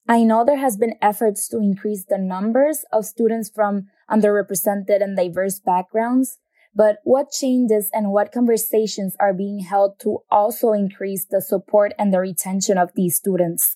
I 0.07 0.23
know 0.23 0.43
there 0.43 0.57
has 0.57 0.75
been 0.75 0.95
efforts 1.01 1.47
to 1.49 1.57
increase 1.57 2.03
the 2.03 2.17
numbers 2.17 2.83
of 2.91 3.05
students 3.05 3.49
from 3.49 3.87
underrepresented 4.09 5.01
and 5.01 5.15
diverse 5.15 5.59
backgrounds 5.59 6.37
but 6.73 6.97
what 7.03 7.31
changes 7.31 7.89
and 7.93 8.11
what 8.11 8.31
conversations 8.31 9.15
are 9.19 9.33
being 9.33 9.59
held 9.59 9.99
to 9.99 10.19
also 10.29 10.71
increase 10.71 11.25
the 11.25 11.41
support 11.41 11.93
and 11.99 12.13
the 12.13 12.19
retention 12.19 12.77
of 12.77 12.91
these 12.95 13.15
students? 13.15 13.75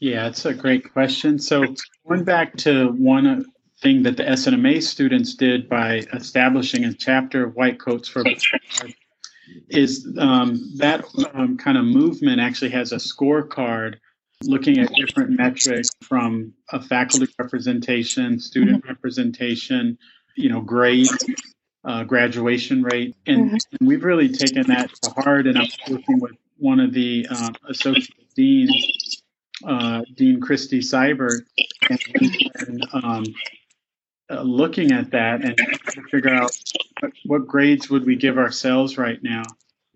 Yeah, 0.00 0.26
it's 0.26 0.44
a 0.44 0.52
great 0.52 0.92
question. 0.92 1.38
So, 1.38 1.64
going 2.08 2.24
back 2.24 2.56
to 2.58 2.88
one 2.88 3.44
thing 3.80 4.02
that 4.02 4.16
the 4.16 4.24
SNMA 4.24 4.82
students 4.82 5.34
did 5.34 5.68
by 5.68 6.02
establishing 6.12 6.84
a 6.84 6.92
chapter 6.92 7.46
of 7.46 7.54
White 7.54 7.78
Coats 7.78 8.08
for 8.08 8.24
is 9.68 10.06
um, 10.18 10.72
that 10.76 11.04
um, 11.34 11.56
kind 11.56 11.76
of 11.76 11.84
movement 11.84 12.40
actually 12.40 12.70
has 12.70 12.92
a 12.92 12.96
scorecard 12.96 13.96
looking 14.44 14.78
at 14.78 14.92
different 14.94 15.30
metrics 15.30 15.88
from 16.02 16.52
a 16.70 16.80
faculty 16.80 17.32
representation, 17.38 18.40
student 18.40 18.82
mm-hmm. 18.82 18.88
representation, 18.88 19.96
you 20.36 20.48
know, 20.48 20.60
grade, 20.60 21.06
uh, 21.84 22.04
graduation 22.04 22.82
rate, 22.82 23.16
and, 23.26 23.46
mm-hmm. 23.46 23.54
and, 23.54 23.88
we've 23.88 24.04
really 24.04 24.28
taken 24.28 24.66
that 24.68 24.90
to 25.02 25.10
heart. 25.10 25.46
And 25.46 25.58
I'm 25.58 25.68
working 25.90 26.20
with 26.20 26.32
one 26.58 26.80
of 26.80 26.92
the 26.92 27.26
um, 27.28 27.54
associate 27.68 28.34
deans, 28.34 29.22
uh, 29.66 30.02
Dean 30.14 30.40
Christy 30.40 30.80
Seibert, 30.80 31.42
and, 31.88 32.86
um, 32.92 33.24
uh, 34.30 34.42
looking 34.42 34.92
at 34.92 35.10
that 35.10 35.44
and 35.44 35.56
trying 35.56 35.78
to 35.78 36.02
figure 36.10 36.34
out 36.34 36.56
what, 37.00 37.12
what 37.26 37.46
grades 37.46 37.90
would 37.90 38.06
we 38.06 38.16
give 38.16 38.38
ourselves 38.38 38.96
right 38.96 39.22
now 39.22 39.42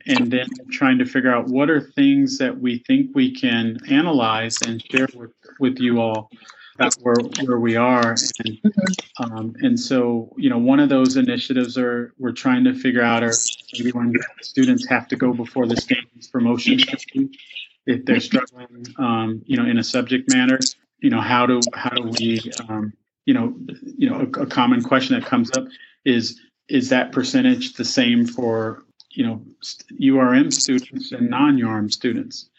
and 0.06 0.30
then 0.30 0.46
trying 0.70 0.98
to 0.98 1.04
figure 1.04 1.34
out 1.34 1.46
what 1.46 1.70
are 1.70 1.80
things 1.80 2.38
that 2.38 2.60
we 2.60 2.78
think 2.86 3.10
we 3.14 3.34
can 3.34 3.78
analyze 3.88 4.58
and 4.66 4.82
share 4.90 5.08
with, 5.14 5.32
with 5.58 5.78
you 5.78 6.00
all 6.00 6.30
about 6.78 6.94
where, 7.00 7.16
where 7.44 7.58
we 7.58 7.76
are 7.76 8.14
and 8.44 8.74
um, 9.18 9.54
and 9.60 9.78
so 9.78 10.32
you 10.36 10.50
know 10.50 10.58
one 10.58 10.80
of 10.80 10.88
those 10.88 11.16
initiatives 11.16 11.76
are 11.78 12.12
we're 12.18 12.32
trying 12.32 12.64
to 12.64 12.74
figure 12.74 13.02
out 13.02 13.22
are 13.22 13.32
maybe 13.74 13.90
when 13.92 14.12
students 14.42 14.86
have 14.86 15.08
to 15.08 15.16
go 15.16 15.32
before 15.32 15.66
the 15.66 15.76
standards 15.76 16.28
promotion 16.28 16.78
if 17.86 18.04
they're 18.04 18.20
struggling 18.20 18.86
um, 18.98 19.42
you 19.46 19.56
know 19.56 19.64
in 19.64 19.78
a 19.78 19.84
subject 19.84 20.32
matter 20.32 20.58
you 21.00 21.10
know 21.10 21.20
how 21.20 21.46
do 21.46 21.60
how 21.74 21.90
do 21.90 22.02
we 22.18 22.40
um, 22.68 22.92
you 23.24 23.34
know 23.34 23.54
you 23.96 24.08
know 24.08 24.20
a, 24.20 24.42
a 24.42 24.46
common 24.46 24.82
question 24.82 25.18
that 25.18 25.26
comes 25.26 25.50
up 25.56 25.66
is 26.04 26.40
is 26.68 26.88
that 26.90 27.12
percentage 27.12 27.74
the 27.74 27.84
same 27.84 28.26
for 28.26 28.82
you 29.10 29.24
know 29.24 29.42
URM 30.00 30.52
students 30.52 31.12
and 31.12 31.30
non-URM 31.30 31.90
students. 31.92 32.50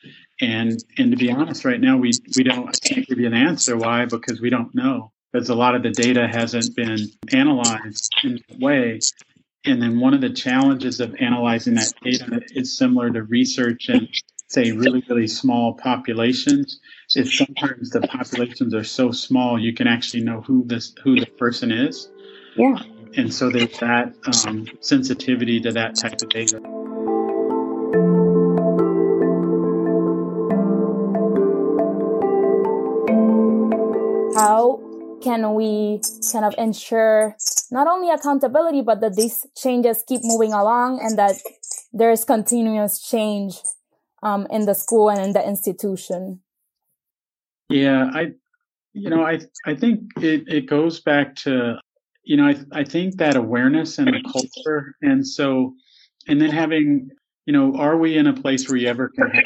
And 0.41 0.83
and 0.97 1.11
to 1.11 1.17
be 1.17 1.31
honest, 1.31 1.65
right 1.65 1.79
now 1.79 1.97
we 1.97 2.11
we 2.35 2.43
don't 2.43 2.69
I 2.69 2.87
can't 2.87 3.07
give 3.07 3.19
you 3.19 3.27
an 3.27 3.33
answer. 3.33 3.77
Why? 3.77 4.05
Because 4.05 4.39
we 4.39 4.49
don't 4.49 4.73
know. 4.75 5.11
Because 5.31 5.49
a 5.49 5.55
lot 5.55 5.75
of 5.75 5.83
the 5.83 5.91
data 5.91 6.27
hasn't 6.27 6.75
been 6.75 7.07
analyzed 7.31 8.13
in 8.23 8.39
that 8.47 8.59
way. 8.59 8.99
And 9.65 9.81
then 9.81 9.99
one 9.99 10.13
of 10.13 10.21
the 10.21 10.29
challenges 10.29 10.99
of 10.99 11.15
analyzing 11.19 11.73
that 11.75 11.91
data 12.01 12.41
is 12.51 12.77
similar 12.77 13.09
to 13.09 13.23
research 13.23 13.89
and 13.89 14.07
say 14.47 14.71
really 14.71 15.03
really 15.09 15.27
small 15.27 15.73
populations 15.73 16.79
is 17.15 17.37
sometimes 17.37 17.89
the 17.89 18.01
populations 18.01 18.73
are 18.73 18.83
so 18.83 19.11
small 19.11 19.59
you 19.59 19.73
can 19.73 19.87
actually 19.87 20.23
know 20.23 20.41
who 20.41 20.63
this 20.65 20.93
who 21.03 21.19
the 21.19 21.25
person 21.25 21.71
is. 21.71 22.09
Yeah 22.55 22.77
and 23.17 23.33
so 23.33 23.49
there's 23.49 23.77
that 23.79 24.13
um, 24.45 24.67
sensitivity 24.79 25.59
to 25.61 25.71
that 25.71 25.95
type 25.95 26.21
of 26.21 26.29
data. 26.29 26.61
How 34.37 34.79
can 35.23 35.55
we 35.55 35.99
kind 36.31 36.45
of 36.45 36.53
ensure 36.59 37.35
not 37.71 37.87
only 37.87 38.11
accountability, 38.11 38.83
but 38.83 39.01
that 39.01 39.15
these 39.15 39.47
changes 39.57 40.03
keep 40.07 40.21
moving 40.23 40.53
along 40.53 40.99
and 41.01 41.17
that 41.17 41.35
there's 41.91 42.23
continuous 42.23 43.01
change 43.01 43.55
um, 44.21 44.45
in 44.51 44.65
the 44.65 44.75
school 44.75 45.09
and 45.09 45.19
in 45.19 45.33
the 45.33 45.43
institution? 45.43 46.41
Yeah, 47.69 48.11
I, 48.13 48.33
you 48.93 49.09
know, 49.09 49.23
I 49.23 49.39
I 49.65 49.73
think 49.73 50.01
it, 50.17 50.47
it 50.47 50.67
goes 50.67 51.01
back 51.01 51.35
to 51.37 51.79
you 52.27 52.35
know, 52.35 52.45
I, 52.45 52.55
I 52.73 52.83
think 52.83 53.17
that 53.17 53.37
awareness 53.37 53.97
and 53.97 54.07
the 54.07 54.21
culture, 54.21 54.95
and 55.01 55.25
so, 55.25 55.73
and 56.27 56.41
then 56.41 56.49
having, 56.49 57.09
you 57.45 57.53
know, 57.53 57.73
are 57.75 57.97
we 57.97 58.17
in 58.17 58.27
a 58.27 58.33
place 58.33 58.67
where 58.67 58.77
you 58.77 58.89
ever 58.89 59.07
can 59.07 59.31
have, 59.31 59.43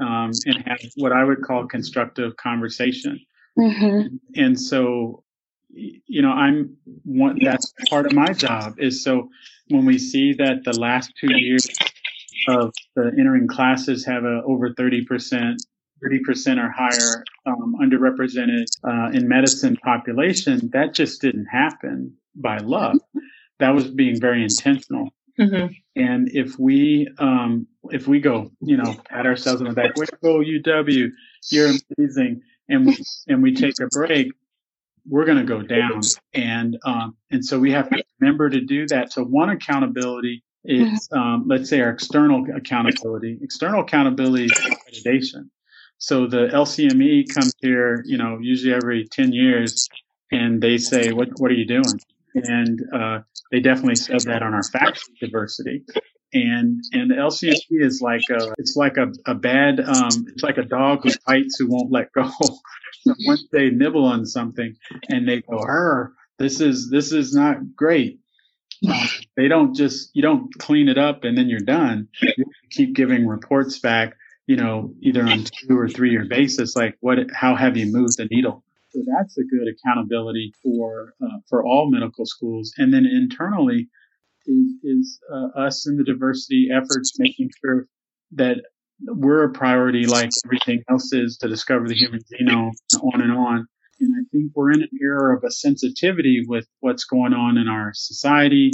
um, 0.00 0.30
and 0.44 0.56
have 0.66 0.80
what 0.96 1.12
I 1.12 1.22
would 1.22 1.42
call 1.42 1.68
constructive 1.68 2.36
conversation? 2.36 3.20
Mm-hmm. 3.58 4.16
And 4.36 4.60
so, 4.60 5.22
you 5.70 6.22
know, 6.22 6.30
I'm 6.30 6.76
one, 7.04 7.38
that's 7.42 7.72
part 7.88 8.06
of 8.06 8.12
my 8.12 8.32
job 8.32 8.74
is 8.78 9.02
so 9.02 9.28
when 9.68 9.84
we 9.84 9.98
see 9.98 10.34
that 10.34 10.64
the 10.64 10.78
last 10.78 11.12
two 11.20 11.34
years 11.36 11.66
of 12.48 12.72
the 12.94 13.12
entering 13.18 13.48
classes 13.48 14.04
have 14.04 14.24
a 14.24 14.42
over 14.44 14.70
30% 14.70 15.56
30% 16.04 16.58
or 16.58 16.70
higher 16.70 17.24
um, 17.46 17.76
underrepresented 17.80 18.66
uh, 18.84 19.10
in 19.12 19.28
medicine 19.28 19.76
population, 19.76 20.70
that 20.72 20.94
just 20.94 21.20
didn't 21.20 21.46
happen 21.46 22.14
by 22.34 22.58
luck. 22.58 22.96
That 23.58 23.74
was 23.74 23.88
being 23.88 24.20
very 24.20 24.42
intentional. 24.42 25.10
Mm-hmm. 25.38 25.72
And 25.96 26.28
if 26.32 26.58
we 26.58 27.08
um, 27.18 27.66
if 27.90 28.06
we 28.06 28.20
go, 28.20 28.50
you 28.60 28.76
know, 28.76 28.94
pat 29.08 29.26
ourselves 29.26 29.60
on 29.60 29.68
the 29.68 29.74
back, 29.74 29.96
way 29.96 30.06
to 30.06 30.18
go 30.22 30.38
UW, 30.38 31.10
you're 31.50 31.72
amazing, 31.98 32.42
and 32.68 32.86
we 32.86 32.96
and 33.28 33.42
we 33.42 33.54
take 33.54 33.74
a 33.80 33.86
break, 33.88 34.32
we're 35.08 35.24
going 35.24 35.38
to 35.38 35.44
go 35.44 35.62
down. 35.62 36.00
And 36.32 36.78
um, 36.84 37.16
and 37.30 37.44
so 37.44 37.58
we 37.58 37.72
have 37.72 37.90
to 37.90 38.02
remember 38.20 38.50
to 38.50 38.60
do 38.60 38.86
that. 38.88 39.12
So 39.12 39.24
one 39.24 39.50
accountability 39.50 40.42
is, 40.64 41.08
um, 41.12 41.44
let's 41.46 41.68
say, 41.68 41.80
our 41.80 41.90
external 41.90 42.44
accountability. 42.56 43.38
External 43.42 43.82
accountability 43.82 44.46
is 44.46 44.52
accreditation. 44.52 45.50
So 45.98 46.26
the 46.26 46.48
LCME 46.52 47.32
comes 47.32 47.52
here, 47.60 48.02
you 48.06 48.18
know, 48.18 48.38
usually 48.40 48.74
every 48.74 49.06
10 49.06 49.32
years 49.32 49.88
and 50.32 50.60
they 50.60 50.78
say, 50.78 51.12
what, 51.12 51.28
what 51.38 51.50
are 51.50 51.54
you 51.54 51.66
doing? 51.66 52.00
And, 52.34 52.80
uh, 52.92 53.20
they 53.52 53.60
definitely 53.60 53.94
said 53.94 54.20
that 54.22 54.42
on 54.42 54.54
our 54.54 54.62
faculty 54.64 55.00
diversity. 55.20 55.84
And, 56.34 56.82
and 56.92 57.10
the 57.10 57.56
is 57.70 58.00
like 58.02 58.22
a, 58.30 58.54
it's 58.58 58.76
like 58.76 58.96
a, 58.96 59.12
a 59.24 59.34
bad, 59.34 59.80
um, 59.80 60.26
it's 60.28 60.42
like 60.42 60.58
a 60.58 60.64
dog 60.64 61.04
who 61.04 61.10
bites 61.26 61.56
who 61.58 61.68
won't 61.68 61.92
let 61.92 62.12
go. 62.12 62.30
Once 63.26 63.46
they 63.52 63.70
nibble 63.70 64.04
on 64.04 64.26
something 64.26 64.74
and 65.08 65.28
they 65.28 65.42
go, 65.42 65.62
her, 65.62 66.12
this 66.38 66.60
is, 66.60 66.90
this 66.90 67.12
is 67.12 67.34
not 67.34 67.76
great. 67.76 68.18
Um, 68.88 69.08
they 69.36 69.48
don't 69.48 69.74
just, 69.74 70.10
you 70.14 70.22
don't 70.22 70.52
clean 70.58 70.88
it 70.88 70.98
up 70.98 71.24
and 71.24 71.38
then 71.38 71.48
you're 71.48 71.60
done. 71.60 72.08
You 72.20 72.44
keep 72.70 72.94
giving 72.94 73.26
reports 73.26 73.78
back 73.78 74.14
you 74.46 74.56
know, 74.56 74.92
either 75.00 75.22
on 75.22 75.44
two 75.44 75.78
or 75.78 75.88
three 75.88 76.10
year 76.10 76.26
basis, 76.28 76.76
like 76.76 76.96
what, 77.00 77.18
how 77.32 77.54
have 77.54 77.76
you 77.76 77.90
moved 77.90 78.18
the 78.18 78.26
needle? 78.26 78.62
So 78.90 79.00
that's 79.06 79.36
a 79.38 79.42
good 79.42 79.66
accountability 79.68 80.52
for 80.62 81.14
uh, 81.22 81.38
for 81.48 81.64
all 81.64 81.90
medical 81.90 82.26
schools. 82.26 82.72
And 82.76 82.92
then 82.92 83.06
internally 83.06 83.88
is 84.46 84.72
is 84.82 85.20
uh, 85.32 85.60
us 85.60 85.86
in 85.88 85.96
the 85.96 86.04
diversity 86.04 86.68
efforts 86.72 87.18
making 87.18 87.50
sure 87.60 87.86
that 88.32 88.58
we're 89.00 89.44
a 89.44 89.52
priority, 89.52 90.06
like 90.06 90.30
everything 90.44 90.82
else 90.88 91.12
is, 91.12 91.38
to 91.38 91.48
discover 91.48 91.88
the 91.88 91.94
human 91.94 92.20
genome, 92.20 92.72
and 92.92 93.02
on 93.02 93.20
and 93.20 93.32
on. 93.32 93.66
And 94.00 94.14
I 94.14 94.22
think 94.30 94.52
we're 94.54 94.72
in 94.72 94.82
an 94.82 94.90
era 95.00 95.36
of 95.36 95.44
a 95.44 95.50
sensitivity 95.50 96.42
with 96.46 96.66
what's 96.80 97.04
going 97.04 97.32
on 97.32 97.58
in 97.58 97.68
our 97.68 97.92
society. 97.94 98.70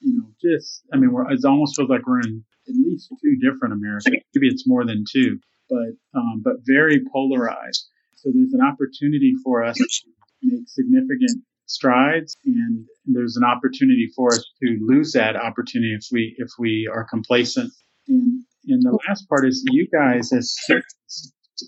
You 0.00 0.18
know, 0.18 0.28
just 0.42 0.82
I 0.92 0.96
mean, 0.96 1.12
we're 1.12 1.30
it 1.30 1.44
almost 1.44 1.76
feels 1.76 1.88
like 1.88 2.06
we're 2.06 2.20
in 2.20 2.44
at 2.68 2.74
least 2.74 3.10
two 3.22 3.36
different 3.36 3.74
Americas. 3.74 4.06
Maybe 4.34 4.48
it's 4.48 4.66
more 4.66 4.84
than 4.84 5.04
two, 5.10 5.38
but 5.68 5.94
um, 6.14 6.42
but 6.44 6.56
very 6.64 7.02
polarized. 7.12 7.88
So 8.16 8.30
there's 8.32 8.54
an 8.54 8.60
opportunity 8.62 9.34
for 9.44 9.64
us 9.64 9.76
to 9.76 10.10
make 10.42 10.68
significant 10.68 11.44
strides, 11.66 12.36
and 12.44 12.86
there's 13.06 13.36
an 13.36 13.44
opportunity 13.44 14.10
for 14.14 14.28
us 14.32 14.44
to 14.62 14.78
lose 14.80 15.12
that 15.12 15.36
opportunity 15.36 15.94
if 15.94 16.06
we 16.12 16.34
if 16.38 16.50
we 16.58 16.88
are 16.92 17.04
complacent. 17.04 17.72
And 18.08 18.44
and 18.66 18.82
the 18.82 18.98
last 19.08 19.28
part 19.28 19.46
is 19.46 19.62
you 19.70 19.86
guys 19.88 20.32
as 20.32 20.56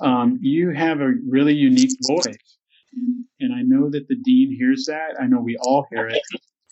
um, 0.01 0.39
you 0.43 0.71
have 0.71 1.01
a 1.01 1.13
really 1.29 1.55
unique 1.55 1.97
voice, 2.07 2.27
and, 2.95 3.25
and 3.41 3.55
I 3.55 3.63
know 3.63 3.91
that 3.91 4.09
the 4.09 4.17
dean 4.25 4.55
hears 4.59 4.87
that. 4.89 5.21
I 5.21 5.27
know 5.27 5.41
we 5.41 5.57
all 5.61 5.87
hear 5.91 6.09
it, 6.09 6.23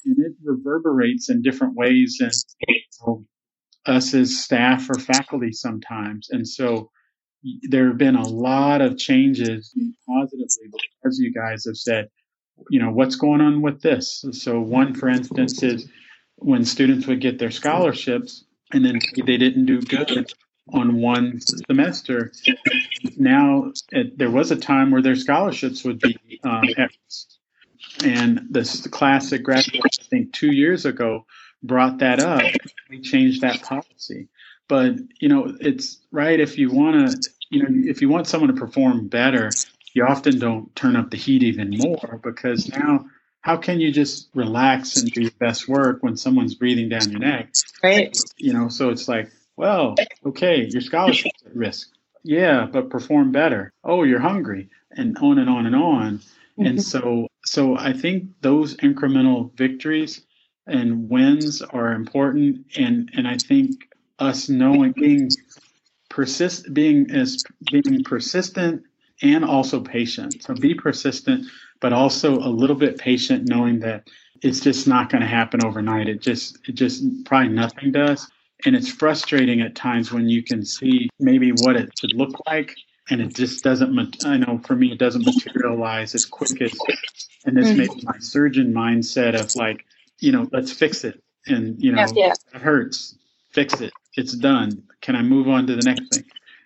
and 0.04 0.16
it 0.19 0.33
reverberates 0.43 1.31
in 1.31 1.43
different 1.43 1.75
ways. 1.76 2.19
And 2.21 3.26
us 3.87 4.14
as 4.14 4.38
staff 4.43 4.88
or 4.88 4.99
faculty 4.99 5.52
sometimes. 5.52 6.28
And 6.31 6.47
so 6.47 6.90
there 7.69 7.88
have 7.88 7.99
been 7.99 8.16
a 8.16 8.26
lot 8.26 8.81
of 8.81 8.97
changes 8.97 9.75
positively 10.09 10.81
because 11.02 11.19
you 11.19 11.33
guys 11.33 11.64
have 11.66 11.76
said, 11.76 12.09
you 12.68 12.80
know, 12.80 12.90
what's 12.90 13.16
going 13.16 13.40
on 13.40 13.62
with 13.62 13.82
this? 13.82 14.25
So 14.32 14.61
one, 14.61 14.94
for 14.94 15.08
instance, 15.08 15.62
is 15.62 15.88
when 16.37 16.64
students 16.64 17.06
would 17.06 17.20
get 17.20 17.38
their 17.38 17.50
scholarships 17.50 18.44
and 18.73 18.84
then 18.84 18.99
they 19.26 19.37
didn't 19.37 19.66
do 19.66 19.80
good 19.80 20.32
on 20.73 21.00
one 21.00 21.40
semester. 21.40 22.32
Now, 23.16 23.73
it, 23.92 24.18
there 24.18 24.30
was 24.30 24.50
a 24.50 24.56
time 24.56 24.90
where 24.90 25.02
their 25.02 25.16
scholarships 25.16 25.84
would 25.84 26.00
be 26.00 26.40
um, 26.42 26.64
And 28.02 28.46
this 28.50 28.87
class 28.87 29.30
that 29.30 29.40
graduated, 29.40 29.82
I 29.84 30.04
think, 30.04 30.32
two 30.32 30.52
years 30.52 30.87
ago 30.87 31.26
brought 31.62 31.99
that 31.99 32.20
up, 32.20 32.42
we 32.90 33.00
changed 33.00 33.42
that 33.42 33.62
policy. 33.62 34.28
But 34.68 34.94
you 35.20 35.28
know, 35.28 35.54
it's 35.61 36.00
right 36.11 36.40
if 36.40 36.58
you 36.58 36.70
want 36.70 37.11
to 37.11 37.30
you 37.50 37.62
know, 37.62 37.90
if 37.90 38.00
you 38.00 38.08
want 38.08 38.26
someone 38.26 38.49
to 38.49 38.58
perform 38.58 39.08
better, 39.08 39.50
you 39.94 40.04
often 40.04 40.38
don't 40.38 40.74
turn 40.76 40.96
up 40.96 41.10
the 41.10 41.16
heat 41.16 41.42
even 41.42 41.70
more 41.70 42.20
because 42.22 42.68
now 42.68 43.06
how 43.40 43.56
can 43.56 43.80
you 43.80 43.92
just 43.92 44.28
relax 44.34 44.96
and 44.96 45.10
do 45.10 45.22
your 45.22 45.30
best 45.38 45.68
work 45.68 46.02
when 46.02 46.16
someone's 46.16 46.54
breathing 46.54 46.88
down 46.88 47.10
your 47.10 47.20
neck? 47.20 47.52
Right. 47.82 48.16
You 48.36 48.52
know, 48.52 48.68
so 48.68 48.90
it's 48.90 49.06
like, 49.06 49.30
well, 49.56 49.94
okay, 50.26 50.64
your 50.64 50.80
scholarship's 50.80 51.42
at 51.46 51.54
risk. 51.54 51.90
Yeah, 52.24 52.66
but 52.70 52.90
perform 52.90 53.32
better. 53.32 53.72
Oh, 53.84 54.02
you're 54.02 54.18
hungry, 54.18 54.70
and 54.90 55.16
on 55.18 55.38
and 55.38 55.48
on 55.50 55.66
and 55.66 55.76
on. 55.76 56.18
Mm-hmm. 56.18 56.66
And 56.66 56.82
so, 56.82 57.28
so 57.44 57.76
I 57.76 57.92
think 57.92 58.30
those 58.40 58.76
incremental 58.78 59.54
victories 59.54 60.22
and 60.66 61.10
wins 61.10 61.60
are 61.60 61.92
important. 61.92 62.66
And 62.76 63.10
and 63.14 63.28
I 63.28 63.36
think 63.36 63.88
us 64.18 64.48
knowing 64.48 64.92
being 64.92 65.30
persist 66.08 66.72
being 66.72 67.10
as 67.10 67.44
being 67.70 68.02
persistent 68.04 68.84
and 69.23 69.44
also 69.44 69.80
patient. 69.80 70.42
So 70.42 70.54
be 70.54 70.75
persistent, 70.75 71.47
but 71.80 71.92
also 71.92 72.38
a 72.38 72.49
little 72.49 72.76
bit 72.76 72.99
patient, 72.99 73.49
knowing 73.49 73.80
that 73.80 74.09
it's 74.42 74.61
just 74.61 74.87
not 74.87 75.11
going 75.11 75.23
to 75.23 75.26
happen 75.26 75.64
overnight. 75.64 76.09
It 76.09 76.21
just 76.21 76.59
it 76.68 76.73
just 76.73 77.04
probably 77.25 77.49
nothing 77.49 77.92
does. 77.92 78.28
And 78.66 78.75
it's 78.75 78.90
frustrating 78.90 79.61
at 79.61 79.75
times 79.75 80.12
when 80.12 80.28
you 80.28 80.42
can 80.42 80.64
see 80.64 81.09
maybe 81.18 81.50
what 81.50 81.76
it 81.76 81.90
should 81.99 82.14
look 82.14 82.40
like 82.47 82.75
and 83.11 83.21
it 83.21 83.35
just 83.35 83.62
doesn't 83.62 84.25
i 84.25 84.37
know 84.37 84.61
for 84.64 84.75
me 84.75 84.92
it 84.92 84.99
doesn't 84.99 85.25
materialize 85.25 86.14
as 86.14 86.25
quick 86.25 86.61
as 86.62 86.73
and 87.44 87.56
this 87.56 87.68
mm-hmm. 87.68 87.78
maybe 87.78 88.00
my 88.04 88.18
surgeon 88.18 88.73
mindset 88.73 89.38
of 89.38 89.54
like 89.56 89.85
you 90.21 90.33
know 90.33 90.49
let's 90.52 90.73
fix 90.73 91.04
it 91.04 91.23
and 91.47 91.80
you 91.83 91.92
know 91.92 92.00
yeah, 92.00 92.12
yeah. 92.14 92.33
it 92.54 92.61
hurts 92.61 93.16
fix 93.50 93.80
it 93.80 93.92
it's 94.16 94.33
done 94.33 94.83
can 95.00 95.16
i 95.16 95.23
move 95.23 95.49
on 95.49 95.66
to 95.66 95.76
the 95.76 95.83
next 95.83 96.14
thing 96.14 96.25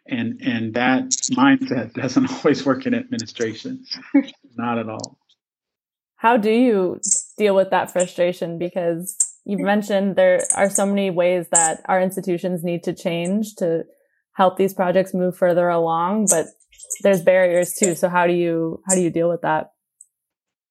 and 0.08 0.40
and 0.42 0.74
that 0.74 1.10
mindset 1.32 1.94
doesn't 1.94 2.30
always 2.44 2.64
work 2.64 2.86
in 2.86 2.94
administration. 2.94 3.84
Not 4.56 4.78
at 4.78 4.88
all. 4.88 5.18
How 6.16 6.36
do 6.36 6.50
you 6.50 7.00
deal 7.36 7.54
with 7.54 7.70
that 7.70 7.92
frustration? 7.92 8.58
Because 8.58 9.16
you've 9.44 9.60
mentioned 9.60 10.16
there 10.16 10.42
are 10.56 10.68
so 10.68 10.84
many 10.84 11.10
ways 11.10 11.46
that 11.52 11.82
our 11.86 12.00
institutions 12.00 12.64
need 12.64 12.82
to 12.84 12.92
change 12.92 13.54
to 13.56 13.84
help 14.32 14.56
these 14.56 14.74
projects 14.74 15.14
move 15.14 15.36
further 15.36 15.68
along 15.68 16.26
but 16.30 16.46
there's 17.02 17.22
barriers 17.22 17.74
too. 17.74 17.94
So 17.94 18.08
how 18.08 18.26
do 18.26 18.32
you 18.32 18.82
how 18.88 18.94
do 18.94 19.00
you 19.00 19.10
deal 19.10 19.28
with 19.28 19.42
that? 19.42 19.72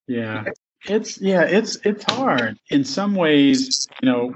Yeah. 0.08 0.46
It's 0.86 1.20
yeah 1.20 1.44
it's 1.44 1.77
it's 1.84 2.03
hard. 2.12 2.58
In 2.70 2.84
some 2.84 3.15
ways 3.15 3.88
you 4.01 4.10
know 4.10 4.36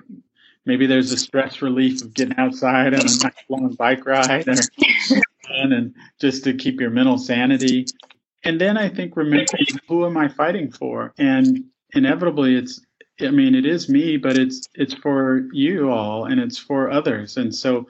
maybe 0.65 0.85
there's 0.85 1.11
a 1.11 1.17
stress 1.17 1.61
relief 1.61 2.01
of 2.01 2.13
getting 2.13 2.37
outside 2.37 2.93
on 2.93 3.01
a 3.01 3.03
nice 3.03 3.33
long 3.49 3.73
bike 3.73 4.05
ride 4.05 4.47
or, 4.47 4.55
and 5.49 5.95
just 6.19 6.43
to 6.43 6.53
keep 6.53 6.79
your 6.79 6.89
mental 6.89 7.17
sanity 7.17 7.85
and 8.43 8.59
then 8.59 8.77
i 8.77 8.87
think 8.87 9.15
remembering 9.15 9.65
who 9.87 10.05
am 10.05 10.17
i 10.17 10.27
fighting 10.27 10.71
for 10.71 11.13
and 11.17 11.63
inevitably 11.93 12.55
it's 12.55 12.81
i 13.21 13.29
mean 13.29 13.55
it 13.55 13.65
is 13.65 13.89
me 13.89 14.17
but 14.17 14.37
it's 14.37 14.67
it's 14.75 14.93
for 14.93 15.47
you 15.51 15.91
all 15.91 16.25
and 16.25 16.39
it's 16.39 16.57
for 16.57 16.89
others 16.89 17.37
and 17.37 17.53
so 17.53 17.85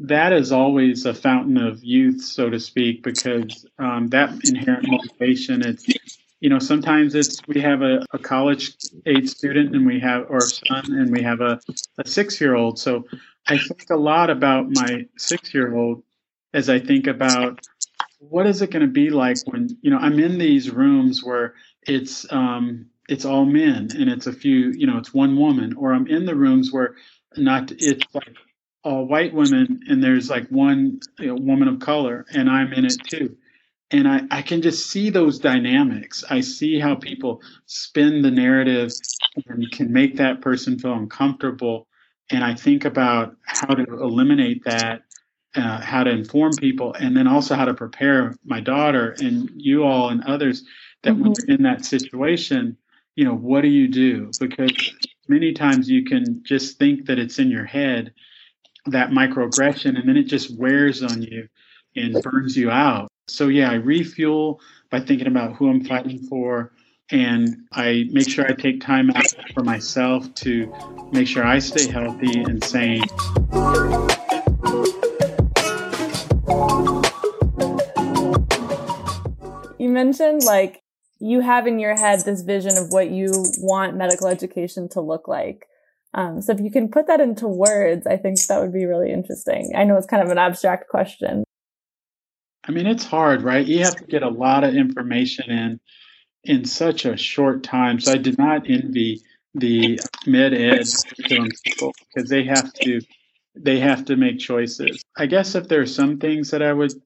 that 0.00 0.32
is 0.32 0.50
always 0.50 1.04
a 1.04 1.12
fountain 1.12 1.58
of 1.58 1.84
youth, 1.84 2.22
so 2.22 2.48
to 2.48 2.58
speak, 2.58 3.02
because 3.02 3.66
um, 3.78 4.08
that 4.08 4.32
inherent 4.44 4.88
motivation. 4.88 5.62
It's 5.62 5.86
you 6.40 6.48
know 6.48 6.58
sometimes 6.58 7.14
it's 7.14 7.40
we 7.46 7.60
have 7.60 7.82
a, 7.82 8.04
a 8.12 8.18
college 8.18 8.74
age 9.06 9.28
student 9.28 9.74
and 9.74 9.86
we 9.86 10.00
have 10.00 10.26
or 10.28 10.40
son 10.40 10.84
and 10.86 11.10
we 11.10 11.22
have 11.22 11.40
a, 11.40 11.60
a 11.98 12.08
six 12.08 12.40
year 12.40 12.54
old. 12.54 12.78
So 12.78 13.04
I 13.46 13.58
think 13.58 13.90
a 13.90 13.96
lot 13.96 14.30
about 14.30 14.70
my 14.70 15.06
six 15.16 15.54
year 15.54 15.74
old 15.74 16.02
as 16.52 16.68
I 16.68 16.80
think 16.80 17.06
about 17.06 17.60
what 18.18 18.46
is 18.46 18.60
it 18.62 18.70
going 18.70 18.82
to 18.82 18.92
be 18.92 19.10
like 19.10 19.36
when 19.46 19.68
you 19.82 19.90
know 19.90 19.98
I'm 19.98 20.18
in 20.18 20.38
these 20.38 20.70
rooms 20.70 21.22
where 21.22 21.54
it's 21.82 22.30
um, 22.32 22.86
it's 23.08 23.24
all 23.24 23.44
men 23.44 23.88
and 23.96 24.08
it's 24.10 24.26
a 24.26 24.32
few 24.32 24.72
you 24.72 24.86
know 24.86 24.98
it's 24.98 25.14
one 25.14 25.38
woman, 25.38 25.74
or 25.74 25.92
I'm 25.92 26.06
in 26.06 26.24
the 26.24 26.34
rooms 26.34 26.72
where 26.72 26.94
not 27.36 27.70
it's 27.72 28.04
like 28.14 28.34
all 28.82 29.06
white 29.06 29.34
women 29.34 29.80
and 29.88 30.02
there's 30.02 30.30
like 30.30 30.48
one 30.48 31.00
you 31.18 31.26
know, 31.26 31.34
woman 31.34 31.68
of 31.68 31.80
color 31.80 32.24
and 32.32 32.48
I'm 32.48 32.72
in 32.72 32.86
it 32.86 32.96
too. 33.06 33.36
And 33.92 34.06
I, 34.06 34.22
I 34.30 34.42
can 34.42 34.62
just 34.62 34.88
see 34.88 35.10
those 35.10 35.38
dynamics. 35.38 36.22
I 36.30 36.40
see 36.40 36.78
how 36.78 36.94
people 36.94 37.42
spin 37.66 38.22
the 38.22 38.30
narrative 38.30 38.92
and 39.48 39.70
can 39.72 39.92
make 39.92 40.16
that 40.16 40.40
person 40.40 40.78
feel 40.78 40.94
uncomfortable. 40.94 41.88
And 42.30 42.44
I 42.44 42.54
think 42.54 42.84
about 42.84 43.36
how 43.44 43.74
to 43.74 43.82
eliminate 43.82 44.62
that, 44.64 45.02
uh, 45.56 45.80
how 45.80 46.04
to 46.04 46.10
inform 46.10 46.52
people, 46.52 46.94
and 46.94 47.16
then 47.16 47.26
also 47.26 47.56
how 47.56 47.64
to 47.64 47.74
prepare 47.74 48.36
my 48.44 48.60
daughter 48.60 49.16
and 49.18 49.50
you 49.56 49.82
all 49.82 50.10
and 50.10 50.22
others 50.22 50.64
that 51.02 51.14
mm-hmm. 51.14 51.22
when 51.22 51.32
you're 51.48 51.56
in 51.56 51.62
that 51.64 51.84
situation, 51.84 52.76
you 53.16 53.24
know, 53.24 53.34
what 53.34 53.62
do 53.62 53.68
you 53.68 53.88
do? 53.88 54.30
Because 54.38 54.72
many 55.28 55.52
times 55.52 55.90
you 55.90 56.04
can 56.04 56.42
just 56.44 56.78
think 56.78 57.06
that 57.06 57.18
it's 57.18 57.38
in 57.38 57.50
your 57.50 57.64
head 57.64 58.12
that 58.86 59.10
microaggression 59.10 59.98
and 59.98 60.08
then 60.08 60.16
it 60.16 60.24
just 60.24 60.56
wears 60.56 61.02
on 61.02 61.22
you 61.22 61.48
and 61.96 62.22
burns 62.22 62.56
you 62.56 62.70
out. 62.70 63.09
So 63.30 63.48
yeah, 63.48 63.70
I 63.70 63.74
refuel 63.74 64.60
by 64.90 65.00
thinking 65.00 65.26
about 65.26 65.54
who 65.54 65.70
I'm 65.70 65.84
fighting 65.84 66.18
for 66.18 66.72
and 67.10 67.56
I 67.72 68.06
make 68.10 68.28
sure 68.28 68.46
I 68.46 68.54
take 68.54 68.80
time 68.80 69.10
out 69.10 69.24
for 69.54 69.62
myself 69.64 70.32
to 70.34 70.72
make 71.12 71.26
sure 71.26 71.44
I 71.44 71.58
stay 71.58 71.90
healthy 71.90 72.40
and 72.40 72.62
sane. 72.62 73.02
You 79.78 79.88
mentioned 79.88 80.44
like 80.44 80.82
you 81.20 81.40
have 81.40 81.66
in 81.66 81.78
your 81.78 81.96
head 81.96 82.24
this 82.24 82.42
vision 82.42 82.76
of 82.76 82.92
what 82.92 83.10
you 83.10 83.30
want 83.58 83.96
medical 83.96 84.28
education 84.28 84.88
to 84.90 85.00
look 85.00 85.28
like. 85.28 85.66
Um, 86.14 86.42
so 86.42 86.52
if 86.52 86.60
you 86.60 86.70
can 86.70 86.88
put 86.88 87.06
that 87.06 87.20
into 87.20 87.46
words, 87.46 88.06
I 88.06 88.16
think 88.16 88.44
that 88.46 88.60
would 88.60 88.72
be 88.72 88.86
really 88.86 89.12
interesting. 89.12 89.72
I 89.76 89.84
know 89.84 89.96
it's 89.96 90.06
kind 90.06 90.22
of 90.22 90.30
an 90.30 90.38
abstract 90.38 90.88
question. 90.88 91.44
I 92.70 92.72
mean, 92.72 92.86
it's 92.86 93.04
hard, 93.04 93.42
right? 93.42 93.66
You 93.66 93.82
have 93.82 93.96
to 93.96 94.04
get 94.04 94.22
a 94.22 94.28
lot 94.28 94.62
of 94.62 94.76
information 94.76 95.50
in 95.50 95.80
in 96.44 96.64
such 96.64 97.04
a 97.04 97.16
short 97.16 97.64
time. 97.64 97.98
So 97.98 98.12
I 98.12 98.16
did 98.16 98.38
not 98.38 98.70
envy 98.70 99.22
the 99.54 99.98
med 100.24 100.54
ed 100.54 100.84
people 101.18 101.92
because 102.14 102.30
they 102.30 102.44
have 102.44 102.72
to 102.74 103.00
they 103.56 103.80
have 103.80 104.04
to 104.04 104.14
make 104.14 104.38
choices. 104.38 105.04
I 105.18 105.26
guess 105.26 105.56
if 105.56 105.66
there 105.66 105.80
are 105.80 105.86
some 105.86 106.18
things 106.18 106.52
that 106.52 106.62
I 106.62 106.72
would 106.72 107.02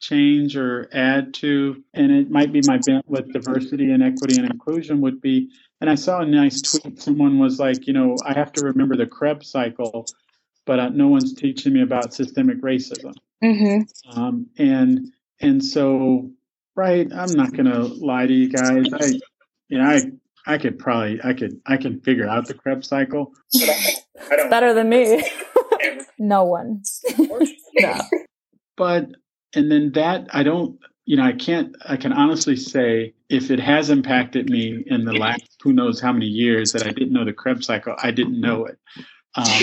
change 0.00 0.56
or 0.56 0.88
add 0.92 1.34
to, 1.34 1.82
and 1.92 2.12
it 2.12 2.30
might 2.30 2.52
be 2.52 2.62
my 2.62 2.78
bent 2.78 3.10
with 3.10 3.32
diversity 3.32 3.90
and 3.90 4.00
equity 4.00 4.36
and 4.36 4.48
inclusion 4.48 5.00
would 5.00 5.20
be 5.20 5.50
and 5.80 5.90
I 5.90 5.96
saw 5.96 6.20
a 6.20 6.26
nice 6.26 6.62
tweet. 6.62 7.02
Someone 7.02 7.40
was 7.40 7.58
like, 7.58 7.88
you 7.88 7.94
know, 7.94 8.22
I 8.24 8.32
have 8.34 8.52
to 8.52 8.60
remember 8.60 8.94
the 8.94 9.06
Krebs 9.06 9.50
cycle, 9.50 10.06
but 10.66 10.78
uh, 10.78 10.90
no 10.90 11.08
one's 11.08 11.34
teaching 11.34 11.72
me 11.72 11.82
about 11.82 12.14
systemic 12.14 12.62
racism. 12.62 13.14
Mm-hmm. 13.44 14.18
Um, 14.18 14.46
and 14.58 15.12
and 15.40 15.64
so, 15.64 16.30
right, 16.74 17.06
I'm 17.12 17.32
not 17.32 17.54
gonna 17.54 17.80
lie 17.80 18.26
to 18.26 18.32
you 18.32 18.48
guys. 18.48 18.86
I, 18.92 19.20
you 19.68 19.78
know, 19.78 19.84
I 19.84 20.02
I 20.46 20.58
could 20.58 20.78
probably 20.78 21.20
I 21.22 21.34
could 21.34 21.60
I 21.66 21.76
can 21.76 22.00
figure 22.00 22.28
out 22.28 22.46
the 22.46 22.54
Krebs 22.54 22.88
cycle. 22.88 23.32
Better 24.50 24.72
than 24.72 24.88
me. 24.88 25.28
no 26.18 26.44
one. 26.44 26.82
no. 27.18 28.00
But 28.76 29.08
and 29.54 29.70
then 29.70 29.92
that 29.92 30.28
I 30.32 30.42
don't 30.42 30.78
you 31.06 31.16
know, 31.16 31.24
I 31.24 31.32
can't, 31.32 31.76
I 31.86 31.96
can 31.96 32.12
honestly 32.12 32.56
say 32.56 33.14
if 33.28 33.50
it 33.50 33.60
has 33.60 33.90
impacted 33.90 34.48
me 34.48 34.82
in 34.86 35.04
the 35.04 35.12
last 35.12 35.56
who 35.62 35.72
knows 35.72 36.00
how 36.00 36.12
many 36.12 36.26
years 36.26 36.72
that 36.72 36.86
I 36.86 36.90
didn't 36.90 37.12
know 37.12 37.24
the 37.24 37.32
Krebs 37.32 37.66
cycle, 37.66 37.94
I 38.02 38.10
didn't 38.10 38.40
know 38.40 38.64
it. 38.66 38.78
Um, 39.34 39.62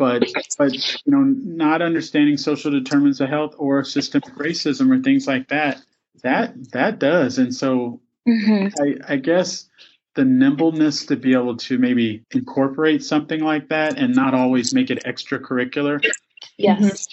but, 0.00 0.24
but, 0.56 0.72
you 0.72 1.12
know, 1.12 1.20
not 1.20 1.82
understanding 1.82 2.38
social 2.38 2.70
determinants 2.70 3.20
of 3.20 3.28
health 3.28 3.54
or 3.58 3.84
systemic 3.84 4.34
racism 4.36 4.90
or 4.90 5.02
things 5.02 5.26
like 5.26 5.48
that, 5.48 5.82
that, 6.22 6.54
that 6.72 6.98
does. 6.98 7.36
And 7.36 7.54
so 7.54 8.00
mm-hmm. 8.26 8.68
I, 8.82 9.12
I 9.12 9.16
guess 9.18 9.68
the 10.14 10.24
nimbleness 10.24 11.04
to 11.06 11.16
be 11.16 11.34
able 11.34 11.58
to 11.58 11.76
maybe 11.76 12.24
incorporate 12.30 13.04
something 13.04 13.40
like 13.40 13.68
that 13.68 13.98
and 13.98 14.14
not 14.16 14.32
always 14.32 14.72
make 14.72 14.90
it 14.90 15.04
extracurricular. 15.04 16.02
Yes 16.56 17.06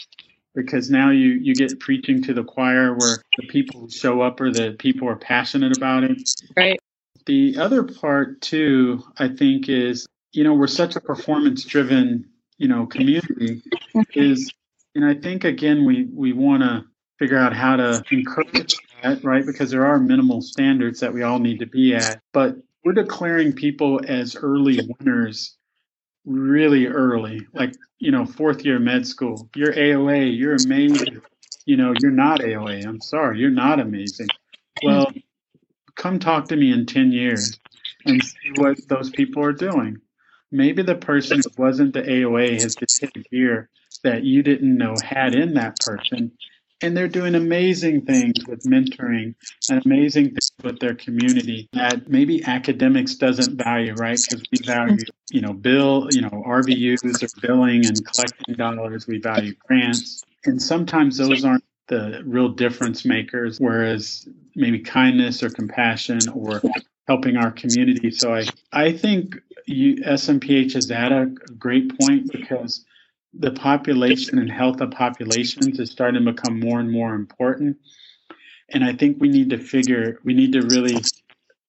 because 0.56 0.90
now 0.90 1.12
you 1.12 1.34
you 1.34 1.54
get 1.54 1.80
preaching 1.80 2.24
to 2.24 2.34
the 2.34 2.44
choir 2.44 2.96
where 2.96 3.18
the 3.38 3.46
people 3.48 3.82
who 3.82 3.90
show 3.92 4.22
up 4.22 4.42
or 4.42 4.50
the 4.50 4.72
people 4.80 5.08
are 5.08 5.16
passionate 5.16 5.78
about 5.78 6.04
it. 6.04 6.18
Right. 6.56 6.80
The 7.28 7.58
other 7.60 7.84
part 7.84 8.42
too, 8.42 9.04
I 9.20 9.28
think, 9.28 9.70
is 9.70 10.08
you 10.32 10.44
know 10.44 10.56
we're 10.56 10.66
such 10.66 10.96
a 10.96 11.00
performance 11.00 11.64
driven 11.64 12.30
you 12.58 12.68
know 12.68 12.86
community 12.86 13.62
is 14.14 14.52
and 14.96 15.06
I 15.06 15.14
think 15.14 15.44
again 15.44 15.86
we 15.86 16.06
we 16.14 16.34
want 16.34 16.64
to 16.64 16.86
figure 17.20 17.38
out 17.38 17.54
how 17.54 17.76
to 17.76 18.04
encourage 18.12 18.78
that 19.04 19.24
right 19.24 19.46
because 19.46 19.72
there 19.72 19.86
are 19.86 20.00
minimal 20.00 20.42
standards 20.42 21.00
that 21.00 21.14
we 21.14 21.24
all 21.24 21.40
need 21.40 21.60
to 21.60 21.66
be 21.66 21.96
at 21.96 22.22
but 22.34 22.56
we're 22.84 22.94
declaring 22.94 23.54
people 23.54 24.00
as 24.08 24.36
early 24.36 24.80
winners 25.00 25.58
really 26.28 26.88
early, 26.88 27.48
like, 27.54 27.74
you 28.00 28.12
know, 28.12 28.26
fourth 28.26 28.64
year 28.64 28.78
med 28.78 29.08
school. 29.08 29.50
You're 29.56 29.74
AOA, 29.74 30.38
you're 30.38 30.56
amazing. 30.56 31.22
you 31.66 31.78
know, 31.78 31.94
you're 32.02 32.12
not 32.12 32.42
AOA. 32.42 32.86
I'm 32.86 33.02
sorry, 33.02 33.40
you're 33.40 33.50
not 33.50 33.80
amazing. 33.80 34.28
Well, 34.84 35.12
come 35.96 36.20
talk 36.20 36.50
to 36.50 36.56
me 36.56 36.72
in 36.72 36.86
10 36.86 37.12
years 37.12 37.58
and 38.06 38.24
see 38.24 38.52
what 38.56 38.78
those 38.88 39.10
people 39.10 39.44
are 39.44 39.54
doing. 39.54 39.98
Maybe 40.52 40.82
the 40.84 40.96
person 40.96 41.40
who 41.40 41.62
wasn't 41.62 41.94
the 41.94 42.02
AOA 42.02 42.62
has 42.62 42.76
just 42.76 43.02
hit 43.02 43.12
a 43.16 43.20
gear 43.30 43.70
that 44.04 44.24
you 44.24 44.44
didn't 44.44 44.78
know 44.78 44.96
had 45.04 45.36
in 45.36 45.56
that 45.56 45.78
person. 45.80 46.32
And 46.82 46.96
they're 46.96 47.08
doing 47.08 47.34
amazing 47.34 48.06
things 48.06 48.36
with 48.48 48.64
mentoring 48.64 49.34
and 49.70 49.84
amazing 49.84 50.26
things 50.26 50.52
with 50.64 50.80
their 50.80 50.94
community 50.94 51.68
that 51.74 52.08
maybe 52.08 52.44
academics 52.44 53.16
doesn't 53.16 53.58
value, 53.58 53.96
right? 53.96 54.20
Because 54.22 54.44
we 54.52 54.60
value, 54.64 54.98
you 55.32 55.42
know, 55.42 55.54
bill, 55.54 56.08
you 56.12 56.22
know, 56.22 56.30
RVUs 56.30 57.24
or 57.24 57.42
billing 57.42 57.86
and 57.88 58.06
collecting 58.06 58.56
dollars. 58.56 59.08
We 59.08 59.18
value 59.18 59.56
grants. 59.66 60.24
And 60.46 60.62
sometimes 60.62 61.18
those 61.18 61.44
aren't 61.44 61.64
the 61.88 62.22
real 62.26 62.50
difference 62.50 63.06
makers, 63.06 63.60
whereas 63.60 64.28
maybe 64.56 64.80
kindness 64.80 65.42
or 65.42 65.50
compassion 65.50 66.20
or 66.32 66.62
helping 67.08 67.38
our 67.38 67.52
community. 67.52 68.12
So 68.12 68.36
I, 68.36 68.46
I 68.72 68.92
think 68.92 69.36
you, 69.68 69.98
SMPH 69.98 70.76
is 70.76 70.90
at 70.92 71.12
a 71.12 71.28
great 71.58 71.98
point 72.00 72.32
because 72.32 72.86
the 73.34 73.52
population 73.52 74.40
and 74.40 74.52
health 74.52 74.82
of 74.82 74.92
populations 74.92 75.80
is 75.80 75.92
starting 75.92 76.26
to 76.26 76.32
become 76.32 76.60
more 76.60 76.80
and 76.80 76.92
more 76.92 77.14
important. 77.14 77.78
And 78.70 78.84
I 78.84 78.94
think 78.94 79.18
we 79.20 79.30
need 79.30 79.50
to 79.52 79.58
figure, 79.58 80.20
we 80.24 80.34
need 80.34 80.54
to 80.54 80.62
really, 80.62 80.98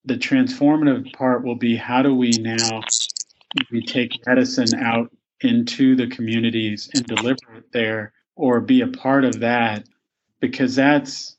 the 0.04 0.14
transformative 0.14 1.12
part 1.12 1.44
will 1.44 1.56
be 1.56 1.76
how 1.76 2.02
do 2.02 2.14
we 2.14 2.30
now 2.30 2.80
we 3.70 3.82
take 3.82 4.26
medicine 4.26 4.78
out 4.80 5.10
into 5.40 5.96
the 5.96 6.06
communities 6.06 6.90
and 6.94 7.04
deliver 7.06 7.54
it 7.56 7.72
there 7.72 8.12
or 8.36 8.60
be 8.60 8.80
a 8.82 8.88
part 8.88 9.24
of 9.24 9.40
that 9.40 9.84
because 10.40 10.76
that's 10.76 11.36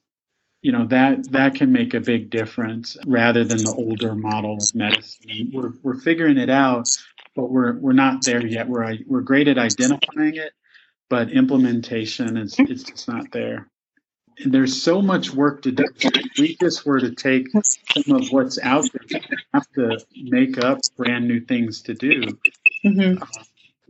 you 0.61 0.71
know 0.71 0.85
that 0.87 1.31
that 1.31 1.55
can 1.55 1.71
make 1.71 1.93
a 1.93 1.99
big 1.99 2.29
difference 2.29 2.97
rather 3.05 3.43
than 3.43 3.59
the 3.59 3.73
older 3.77 4.15
model 4.15 4.57
of 4.57 4.75
medicine. 4.75 5.51
We're, 5.53 5.71
we're 5.83 5.99
figuring 5.99 6.37
it 6.37 6.49
out 6.49 6.89
but 7.35 7.49
we're 7.49 7.77
we're 7.77 7.93
not 7.93 8.25
there 8.25 8.45
yet. 8.45 8.67
We're 8.67 8.97
we're 9.07 9.21
great 9.21 9.47
at 9.47 9.57
identifying 9.57 10.35
it 10.35 10.53
but 11.09 11.31
implementation 11.31 12.37
is 12.37 12.55
it's 12.59 12.83
just 12.83 13.07
not 13.07 13.31
there. 13.31 13.67
And 14.37 14.53
there's 14.53 14.81
so 14.81 15.01
much 15.01 15.31
work 15.31 15.63
to 15.63 15.71
do. 15.71 15.83
If 15.97 16.39
we 16.39 16.55
just 16.61 16.85
were 16.85 16.99
to 16.99 17.13
take 17.13 17.47
some 17.51 18.15
of 18.15 18.31
what's 18.31 18.57
out 18.59 18.85
there 18.93 19.01
we 19.09 19.37
have 19.53 19.71
to 19.73 19.99
make 20.15 20.63
up 20.63 20.79
brand 20.95 21.27
new 21.27 21.41
things 21.41 21.81
to 21.83 21.93
do. 21.93 22.21
Mm-hmm. 22.85 23.21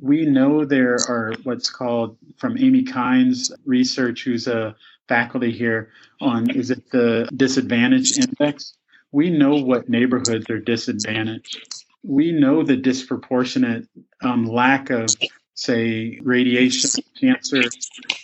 we 0.02 0.26
know 0.26 0.66
there 0.66 0.98
are 1.08 1.34
what's 1.44 1.70
called 1.70 2.18
from 2.38 2.58
Amy 2.58 2.84
Kind's 2.84 3.54
research 3.66 4.24
who's 4.24 4.48
a 4.48 4.76
faculty 5.10 5.52
here 5.52 5.90
on 6.22 6.50
is 6.52 6.70
it 6.72 6.90
the 6.92 7.28
disadvantage 7.36 8.18
index? 8.18 8.76
We 9.12 9.32
know 9.32 9.56
what 9.56 9.90
neighborhoods 9.90 10.50
are 10.50 10.60
disadvantaged. 10.60 11.84
We 12.04 12.32
know 12.32 12.64
the 12.64 12.78
disproportionate 12.78 13.88
um, 14.22 14.46
lack 14.46 14.92
of, 14.92 15.10
say, 15.56 16.20
radiation, 16.22 17.04
cancer, 17.20 17.64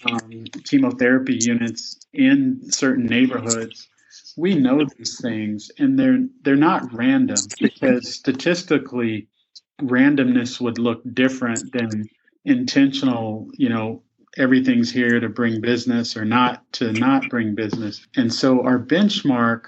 um, 0.09 0.45
chemotherapy 0.63 1.39
units 1.41 1.99
in 2.13 2.71
certain 2.71 3.07
neighborhoods. 3.07 3.89
We 4.37 4.55
know 4.55 4.85
these 4.97 5.19
things, 5.19 5.71
and 5.79 5.97
they're 5.97 6.25
they're 6.43 6.55
not 6.55 6.93
random 6.93 7.37
because 7.59 8.13
statistically, 8.13 9.27
randomness 9.81 10.61
would 10.61 10.77
look 10.77 11.01
different 11.13 11.71
than 11.71 12.09
intentional, 12.45 13.49
you 13.53 13.69
know, 13.69 14.03
everything's 14.37 14.91
here 14.91 15.19
to 15.19 15.29
bring 15.29 15.61
business 15.61 16.17
or 16.17 16.25
not 16.25 16.61
to 16.73 16.91
not 16.91 17.29
bring 17.29 17.55
business. 17.55 18.05
And 18.15 18.33
so 18.33 18.63
our 18.63 18.79
benchmark 18.79 19.65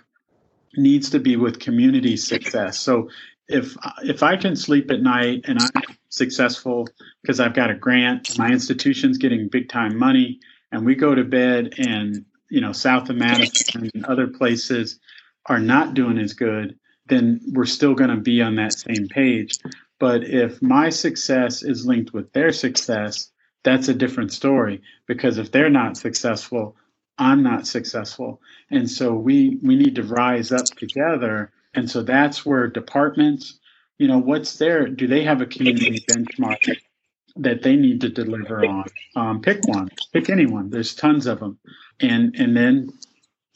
needs 0.76 1.10
to 1.12 1.20
be 1.20 1.36
with 1.36 1.60
community 1.60 2.18
success. 2.18 2.80
So 2.80 3.10
if 3.48 3.76
if 4.04 4.24
I 4.24 4.38
can 4.38 4.56
sleep 4.56 4.92
at 4.92 5.02
night 5.02 5.46
and 5.46 5.60
I'm 5.62 5.98
successful 6.10 6.88
because 7.22 7.40
I've 7.40 7.54
got 7.54 7.72
a 7.72 7.76
grant, 7.76 8.38
my 8.38 8.50
institution's 8.50 9.18
getting 9.18 9.48
big 9.48 9.70
time 9.70 9.98
money, 9.98 10.40
and 10.72 10.86
we 10.86 10.96
go 10.96 11.16
to 11.16 11.24
bed 11.24 11.76
and 11.78 12.26
you 12.50 12.62
know 12.62 12.74
south 12.74 13.10
of 13.10 13.16
Madison 13.16 13.90
and 13.94 14.06
other 14.06 14.28
places 14.28 15.00
are 15.46 15.60
not 15.60 15.94
doing 15.94 16.18
as 16.18 16.34
good, 16.34 16.78
then 17.08 17.40
we're 17.54 17.66
still 17.66 17.96
going 17.96 18.10
to 18.10 18.18
be 18.18 18.42
on 18.42 18.58
that 18.58 18.74
same 18.74 19.08
page. 19.08 19.58
But 20.00 20.26
if 20.26 20.62
my 20.62 20.90
success 20.90 21.64
is 21.64 21.86
linked 21.86 22.14
with 22.14 22.32
their 22.34 22.52
success, 22.52 23.32
that's 23.68 23.90
a 23.90 23.94
different 23.94 24.32
story 24.32 24.82
because 25.08 25.38
if 25.38 25.52
they're 25.52 25.70
not 25.70 25.98
successful, 25.98 26.78
I'm 27.18 27.44
not 27.44 27.68
successful. 27.68 28.42
And 28.72 28.90
so 28.90 29.14
we 29.14 29.60
we 29.62 29.76
need 29.76 29.96
to 29.96 30.04
rise 30.04 30.54
up 30.54 30.66
together. 30.66 31.52
And 31.74 31.92
so 31.92 32.02
that's 32.02 32.46
where 32.46 32.68
departments, 32.68 33.60
you 33.98 34.08
know, 34.08 34.20
what's 34.20 34.58
there? 34.58 34.88
Do 34.88 35.06
they 35.06 35.24
have 35.24 35.42
a 35.42 35.46
community 35.46 36.00
benchmark 36.10 36.78
that 37.36 37.62
they 37.62 37.76
need 37.76 38.00
to 38.02 38.10
deliver 38.10 38.66
on? 38.66 38.86
Um, 39.18 39.42
pick 39.42 39.68
one, 39.68 39.90
pick 40.14 40.30
anyone. 40.30 40.70
There's 40.70 40.96
tons 40.96 41.28
of 41.28 41.42
them, 41.42 41.60
and 42.00 42.34
and 42.40 42.56
then 42.56 42.94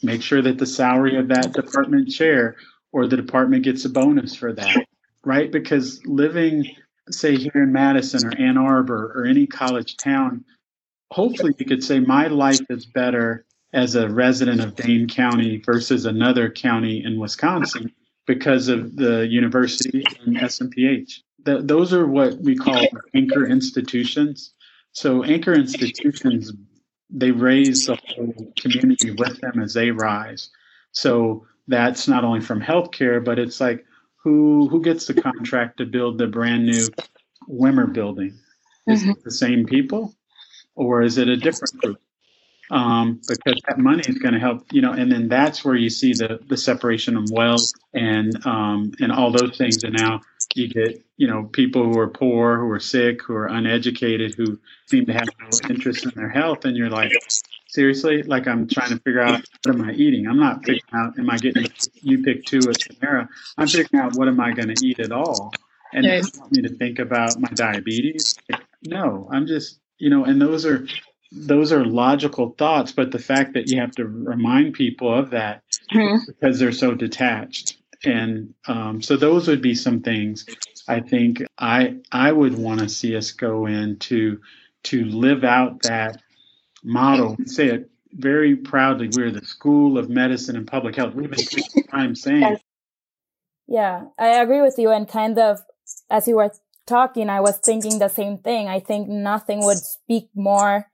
make 0.04 0.22
sure 0.22 0.42
that 0.42 0.58
the 0.58 0.66
salary 0.66 1.16
of 1.16 1.30
that 1.30 1.54
department 1.54 2.10
chair 2.12 2.58
or 2.92 3.08
the 3.08 3.16
department 3.16 3.64
gets 3.64 3.86
a 3.86 3.90
bonus 3.90 4.36
for 4.36 4.52
that, 4.52 4.86
right? 5.24 5.50
Because 5.50 6.06
living 6.06 6.66
say 7.10 7.36
here 7.36 7.64
in 7.64 7.72
Madison 7.72 8.28
or 8.28 8.38
Ann 8.38 8.58
Arbor 8.58 9.14
or 9.16 9.26
any 9.26 9.48
college 9.48 9.98
town, 9.98 10.46
hopefully 11.12 11.54
you 11.58 11.66
could 11.66 11.84
say 11.84 12.00
my 12.00 12.28
life 12.28 12.62
is 12.70 12.86
better 12.86 13.46
as 13.74 13.96
a 13.96 14.10
resident 14.10 14.62
of 14.62 14.76
Dane 14.76 15.08
County 15.08 15.62
versus 15.66 16.06
another 16.06 16.50
county 16.50 17.04
in 17.04 17.20
Wisconsin 17.20 17.92
because 18.28 18.68
of 18.68 18.96
the 18.96 19.28
university 19.28 20.04
and 20.26 20.38
SMPH. 20.38 21.20
The, 21.44 21.62
those 21.62 21.94
are 21.94 22.06
what 22.06 22.38
we 22.38 22.56
call 22.56 22.86
anchor 23.16 23.46
institutions. 23.48 24.54
So 24.92 25.24
anchor 25.24 25.54
institutions, 25.54 26.52
they 27.10 27.32
raise 27.32 27.88
the 27.88 27.98
whole 28.08 28.54
community 28.60 29.12
with 29.12 29.40
them 29.42 29.62
as 29.62 29.74
they 29.74 29.92
rise. 29.92 30.50
So 30.92 31.46
that's 31.68 32.08
not 32.08 32.24
only 32.24 32.42
from 32.42 32.62
healthcare, 32.62 33.24
but 33.24 33.40
it's 33.40 33.62
like 33.62 33.86
who 34.24 34.68
who 34.70 34.82
gets 34.82 35.08
the 35.08 35.14
contract 35.14 35.78
to 35.78 35.86
build 35.86 36.18
the 36.18 36.28
brand 36.28 36.66
new 36.66 36.88
Wimmer 37.50 37.92
building? 37.92 38.40
Is 38.88 39.02
mm-hmm. 39.02 39.12
it 39.12 39.24
the 39.24 39.32
same 39.32 39.66
people, 39.66 40.16
or 40.76 41.02
is 41.02 41.18
it 41.18 41.28
a 41.28 41.38
different 41.38 41.78
group? 41.78 42.02
Um, 42.72 43.20
because 43.28 43.62
that 43.68 43.80
money 43.80 44.04
is 44.08 44.18
going 44.18 44.34
to 44.34 44.40
help, 44.40 44.66
you 44.72 44.82
know, 44.82 44.94
and 44.94 45.12
then 45.12 45.28
that's 45.28 45.66
where 45.66 45.76
you 45.76 45.90
see 45.90 46.14
the 46.14 46.40
the 46.48 46.56
separation 46.56 47.18
of 47.18 47.30
wealth 47.30 47.74
and 47.94 48.46
um, 48.46 48.94
and 49.00 49.12
all 49.12 49.32
those 49.32 49.58
things. 49.58 49.84
And 49.84 49.94
now 49.94 50.22
you 50.56 50.70
get, 50.70 51.04
you 51.18 51.28
know, 51.28 51.44
people 51.44 51.84
who 51.84 52.00
are 52.00 52.08
poor, 52.08 52.58
who 52.58 52.70
are 52.70 52.80
sick, 52.80 53.24
who 53.24 53.34
are 53.36 53.48
uneducated, 53.48 54.36
who 54.36 54.58
seem 54.88 55.06
to 55.08 55.14
have 55.14 55.28
no 55.40 55.70
interest 55.70 56.06
in 56.06 56.12
their 56.16 56.30
health, 56.30 56.64
and 56.64 56.78
you're 56.78 56.90
like, 56.90 57.12
seriously, 57.72 58.24
like 58.24 58.48
I'm 58.48 58.68
trying 58.68 58.90
to 58.90 59.00
figure 59.00 59.22
out 59.22 59.44
what 59.64 59.76
am 59.76 59.84
I 59.84 59.94
eating. 59.94 60.28
I'm 60.28 60.40
not 60.40 60.60
figuring 60.60 60.82
out 60.94 61.18
am 61.18 61.30
I 61.30 61.38
getting 61.38 61.68
you 61.96 62.22
pick 62.24 62.46
two 62.46 62.60
at 62.60 62.82
Samara. 62.82 63.28
I'm 63.58 63.68
figuring 63.68 64.04
out 64.04 64.16
what 64.16 64.28
am 64.28 64.40
I 64.40 64.52
going 64.52 64.74
to 64.74 64.86
eat 64.86 65.00
at 65.00 65.12
all. 65.12 65.54
And 65.94 66.06
yes. 66.06 66.32
you 66.34 66.40
want 66.40 66.52
me 66.54 66.62
to 66.64 66.70
think 66.76 67.00
about 67.00 67.40
my 67.40 67.50
diabetes? 67.50 68.36
No, 68.84 69.28
I'm 69.32 69.48
just 69.48 69.80
you 69.98 70.10
know, 70.10 70.26
and 70.26 70.42
those 70.42 70.66
are 70.66 70.86
those 71.32 71.72
are 71.72 71.86
logical 71.86 72.56
thoughts, 72.58 72.92
but 72.92 73.12
the 73.12 73.20
fact 73.20 73.54
that 73.54 73.70
you 73.70 73.80
have 73.80 73.92
to 73.92 74.06
remind 74.06 74.74
people 74.74 75.14
of 75.14 75.30
that 75.30 75.64
mm-hmm. 75.94 76.18
because 76.28 76.60
they're 76.60 76.72
so 76.74 76.94
detached. 76.94 77.78
And 78.04 78.54
um, 78.68 79.02
so 79.02 79.16
those 79.16 79.48
would 79.48 79.62
be 79.62 79.76
some 79.76 80.02
things 80.02 80.46
I 80.88 81.00
think 81.00 81.44
I 81.58 81.98
I 82.12 82.32
would 82.32 82.58
want 82.58 82.80
to 82.80 82.90
see 82.90 83.16
us 83.16 83.32
go 83.32 83.68
into 83.68 84.42
to 84.84 85.06
live 85.06 85.44
out 85.44 85.84
that 85.84 86.22
model. 86.84 87.36
We 87.38 87.46
say 87.46 87.68
it 87.68 87.90
very 88.14 88.56
proudly. 88.56 89.10
We're 89.16 89.32
the 89.32 89.46
School 89.46 89.98
of 89.98 90.10
Medicine 90.10 90.56
and 90.56 90.68
Public 90.68 90.96
Health. 90.96 91.14
We've 91.14 91.30
been 91.30 91.86
time 91.90 92.16
saying. 92.16 92.58
Yeah, 93.68 94.06
I 94.20 94.42
agree 94.42 94.62
with 94.62 94.76
you. 94.78 94.90
And 94.92 95.08
kind 95.08 95.38
of 95.40 95.60
as 96.10 96.28
you 96.28 96.36
were 96.36 96.52
talking, 96.86 97.30
I 97.30 97.40
was 97.40 97.58
thinking 97.58 98.00
the 98.00 98.10
same 98.10 98.38
thing. 98.38 98.68
I 98.68 98.80
think 98.80 99.08
nothing 99.08 99.64
would 99.64 99.78
speak 99.78 100.30
more 100.36 100.88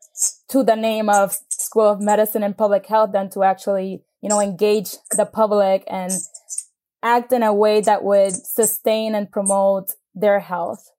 to 0.50 0.64
the 0.64 0.76
name 0.76 1.10
of 1.10 1.38
School 1.50 1.90
of 1.90 2.02
Medicine 2.02 2.44
and 2.44 2.58
Public 2.58 2.86
Health 2.86 3.12
than 3.14 3.30
to 3.32 3.44
actually, 3.44 4.04
you 4.22 4.30
know, 4.30 4.40
engage 4.40 4.92
the 5.12 5.26
public 5.26 5.84
and 5.88 6.12
act 7.04 7.32
in 7.32 7.44
a 7.44 7.54
way 7.54 7.82
that 7.82 8.04
would 8.04 8.34
sustain 8.34 9.16
and 9.16 9.32
promote 9.32 9.92
their 10.14 10.40
health. 10.40 10.92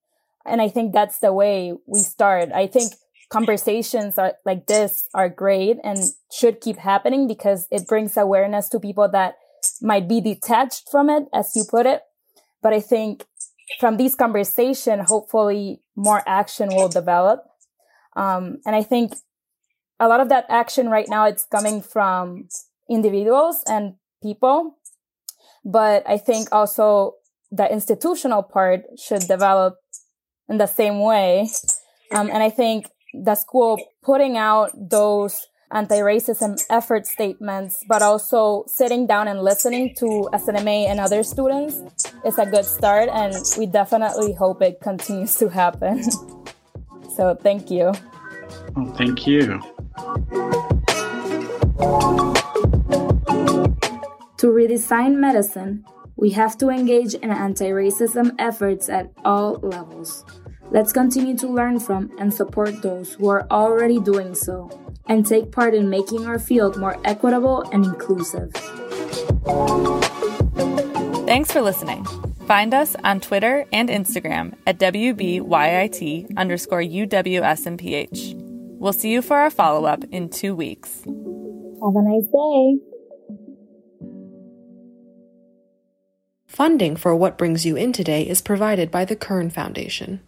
And 0.45 0.63
I 0.63 0.69
think 0.69 0.93
that's 0.93 1.19
the 1.19 1.33
way 1.33 1.75
we 1.87 2.01
start. 2.01 2.51
I 2.53 2.67
think 2.67 2.95
conversations 3.31 4.19
are 4.19 4.35
like 4.45 4.67
this 4.67 5.07
are 5.15 5.29
great 5.29 5.77
and 5.85 5.99
should 6.33 6.61
keep 6.61 6.77
happening 6.79 7.29
because 7.29 7.67
it 7.71 7.87
brings 7.87 8.17
awareness 8.17 8.69
to 8.71 8.81
people 8.81 9.09
that 9.11 9.35
might 9.83 10.09
be 10.09 10.21
detached 10.21 10.89
from 10.91 11.11
it, 11.11 11.25
as 11.33 11.53
you 11.55 11.65
put 11.69 11.87
it. 11.87 12.03
But 12.63 12.73
I 12.73 12.81
think 12.81 13.25
from 13.79 13.97
these 13.97 14.15
conversation, 14.15 15.01
hopefully 15.01 15.83
more 15.97 16.23
action 16.27 16.71
will 16.71 16.89
develop. 16.89 17.45
Um, 18.17 18.59
and 18.65 18.75
I 18.75 18.83
think 18.83 19.15
a 20.01 20.09
lot 20.09 20.21
of 20.21 20.29
that 20.29 20.47
action 20.49 20.89
right 20.89 21.09
now, 21.09 21.27
it's 21.27 21.45
coming 21.45 21.83
from 21.83 22.49
individuals 22.89 23.63
and 23.67 23.95
people. 24.23 24.79
But 25.65 26.09
I 26.09 26.19
think 26.19 26.49
also 26.51 27.15
the 27.51 27.71
institutional 27.71 28.43
part 28.43 28.85
should 28.99 29.23
develop 29.23 29.77
in 30.49 30.59
the 30.59 30.67
same 30.67 31.01
way. 31.01 31.49
Um, 32.15 32.31
and 32.33 32.43
I 32.43 32.51
think 32.51 32.87
the 33.15 33.35
school 33.35 33.79
putting 34.03 34.37
out 34.37 34.71
those 34.75 35.47
anti-racism 35.71 36.59
effort 36.71 37.07
statements, 37.07 37.85
but 37.89 38.03
also 38.03 38.65
sitting 38.67 39.07
down 39.07 39.29
and 39.29 39.43
listening 39.43 39.95
to 39.97 40.29
SNMA 40.33 40.89
and 40.89 41.01
other 41.01 41.23
students 41.23 41.83
is 42.25 42.39
a 42.39 42.47
good 42.47 42.65
start. 42.65 43.09
And 43.13 43.35
we 43.59 43.67
definitely 43.67 44.33
hope 44.33 44.63
it 44.63 44.81
continues 44.81 45.37
to 45.37 45.49
happen. 45.49 46.03
so 47.17 47.35
thank 47.35 47.71
you. 47.71 47.93
Well, 48.75 48.95
thank 48.95 49.27
you. 49.27 49.61
To 54.39 54.47
redesign 54.47 55.17
medicine, 55.17 55.85
we 56.17 56.31
have 56.31 56.57
to 56.59 56.69
engage 56.69 57.15
in 57.15 57.31
anti 57.31 57.71
racism 57.71 58.35
efforts 58.39 58.89
at 58.89 59.11
all 59.25 59.55
levels. 59.63 60.25
Let's 60.71 60.93
continue 60.93 61.37
to 61.39 61.49
learn 61.49 61.81
from 61.81 62.11
and 62.19 62.33
support 62.33 62.83
those 62.83 63.15
who 63.15 63.29
are 63.29 63.47
already 63.51 63.99
doing 64.01 64.35
so 64.35 64.71
and 65.07 65.25
take 65.25 65.51
part 65.51 65.75
in 65.75 65.89
making 65.89 66.27
our 66.27 66.39
field 66.39 66.77
more 66.77 67.01
equitable 67.05 67.63
and 67.73 67.87
inclusive. 67.87 68.53
Thanks 71.27 71.51
for 71.51 71.63
listening. 71.63 72.05
Find 72.47 72.75
us 72.75 72.97
on 73.03 73.21
Twitter 73.21 73.65
and 73.73 73.89
Instagram 73.89 74.55
at 74.67 74.79
WBYIT 74.79 76.37
underscore 76.37 76.83
UWSMPH. 76.83 78.35
We'll 78.79 78.93
see 78.93 79.11
you 79.11 79.23
for 79.23 79.39
our 79.39 79.51
follow 79.51 79.87
up 79.87 80.05
in 80.11 80.29
two 80.29 80.55
weeks. 80.55 81.01
Have 81.05 81.95
a 81.95 82.03
nice 82.03 82.29
day. 82.31 82.77
Funding 86.47 86.97
for 86.97 87.15
What 87.15 87.39
Brings 87.39 87.65
You 87.65 87.77
In 87.77 87.93
Today 87.93 88.23
is 88.23 88.41
provided 88.41 88.91
by 88.91 89.05
the 89.05 89.17
Kern 89.17 89.51
Foundation. 89.51 90.21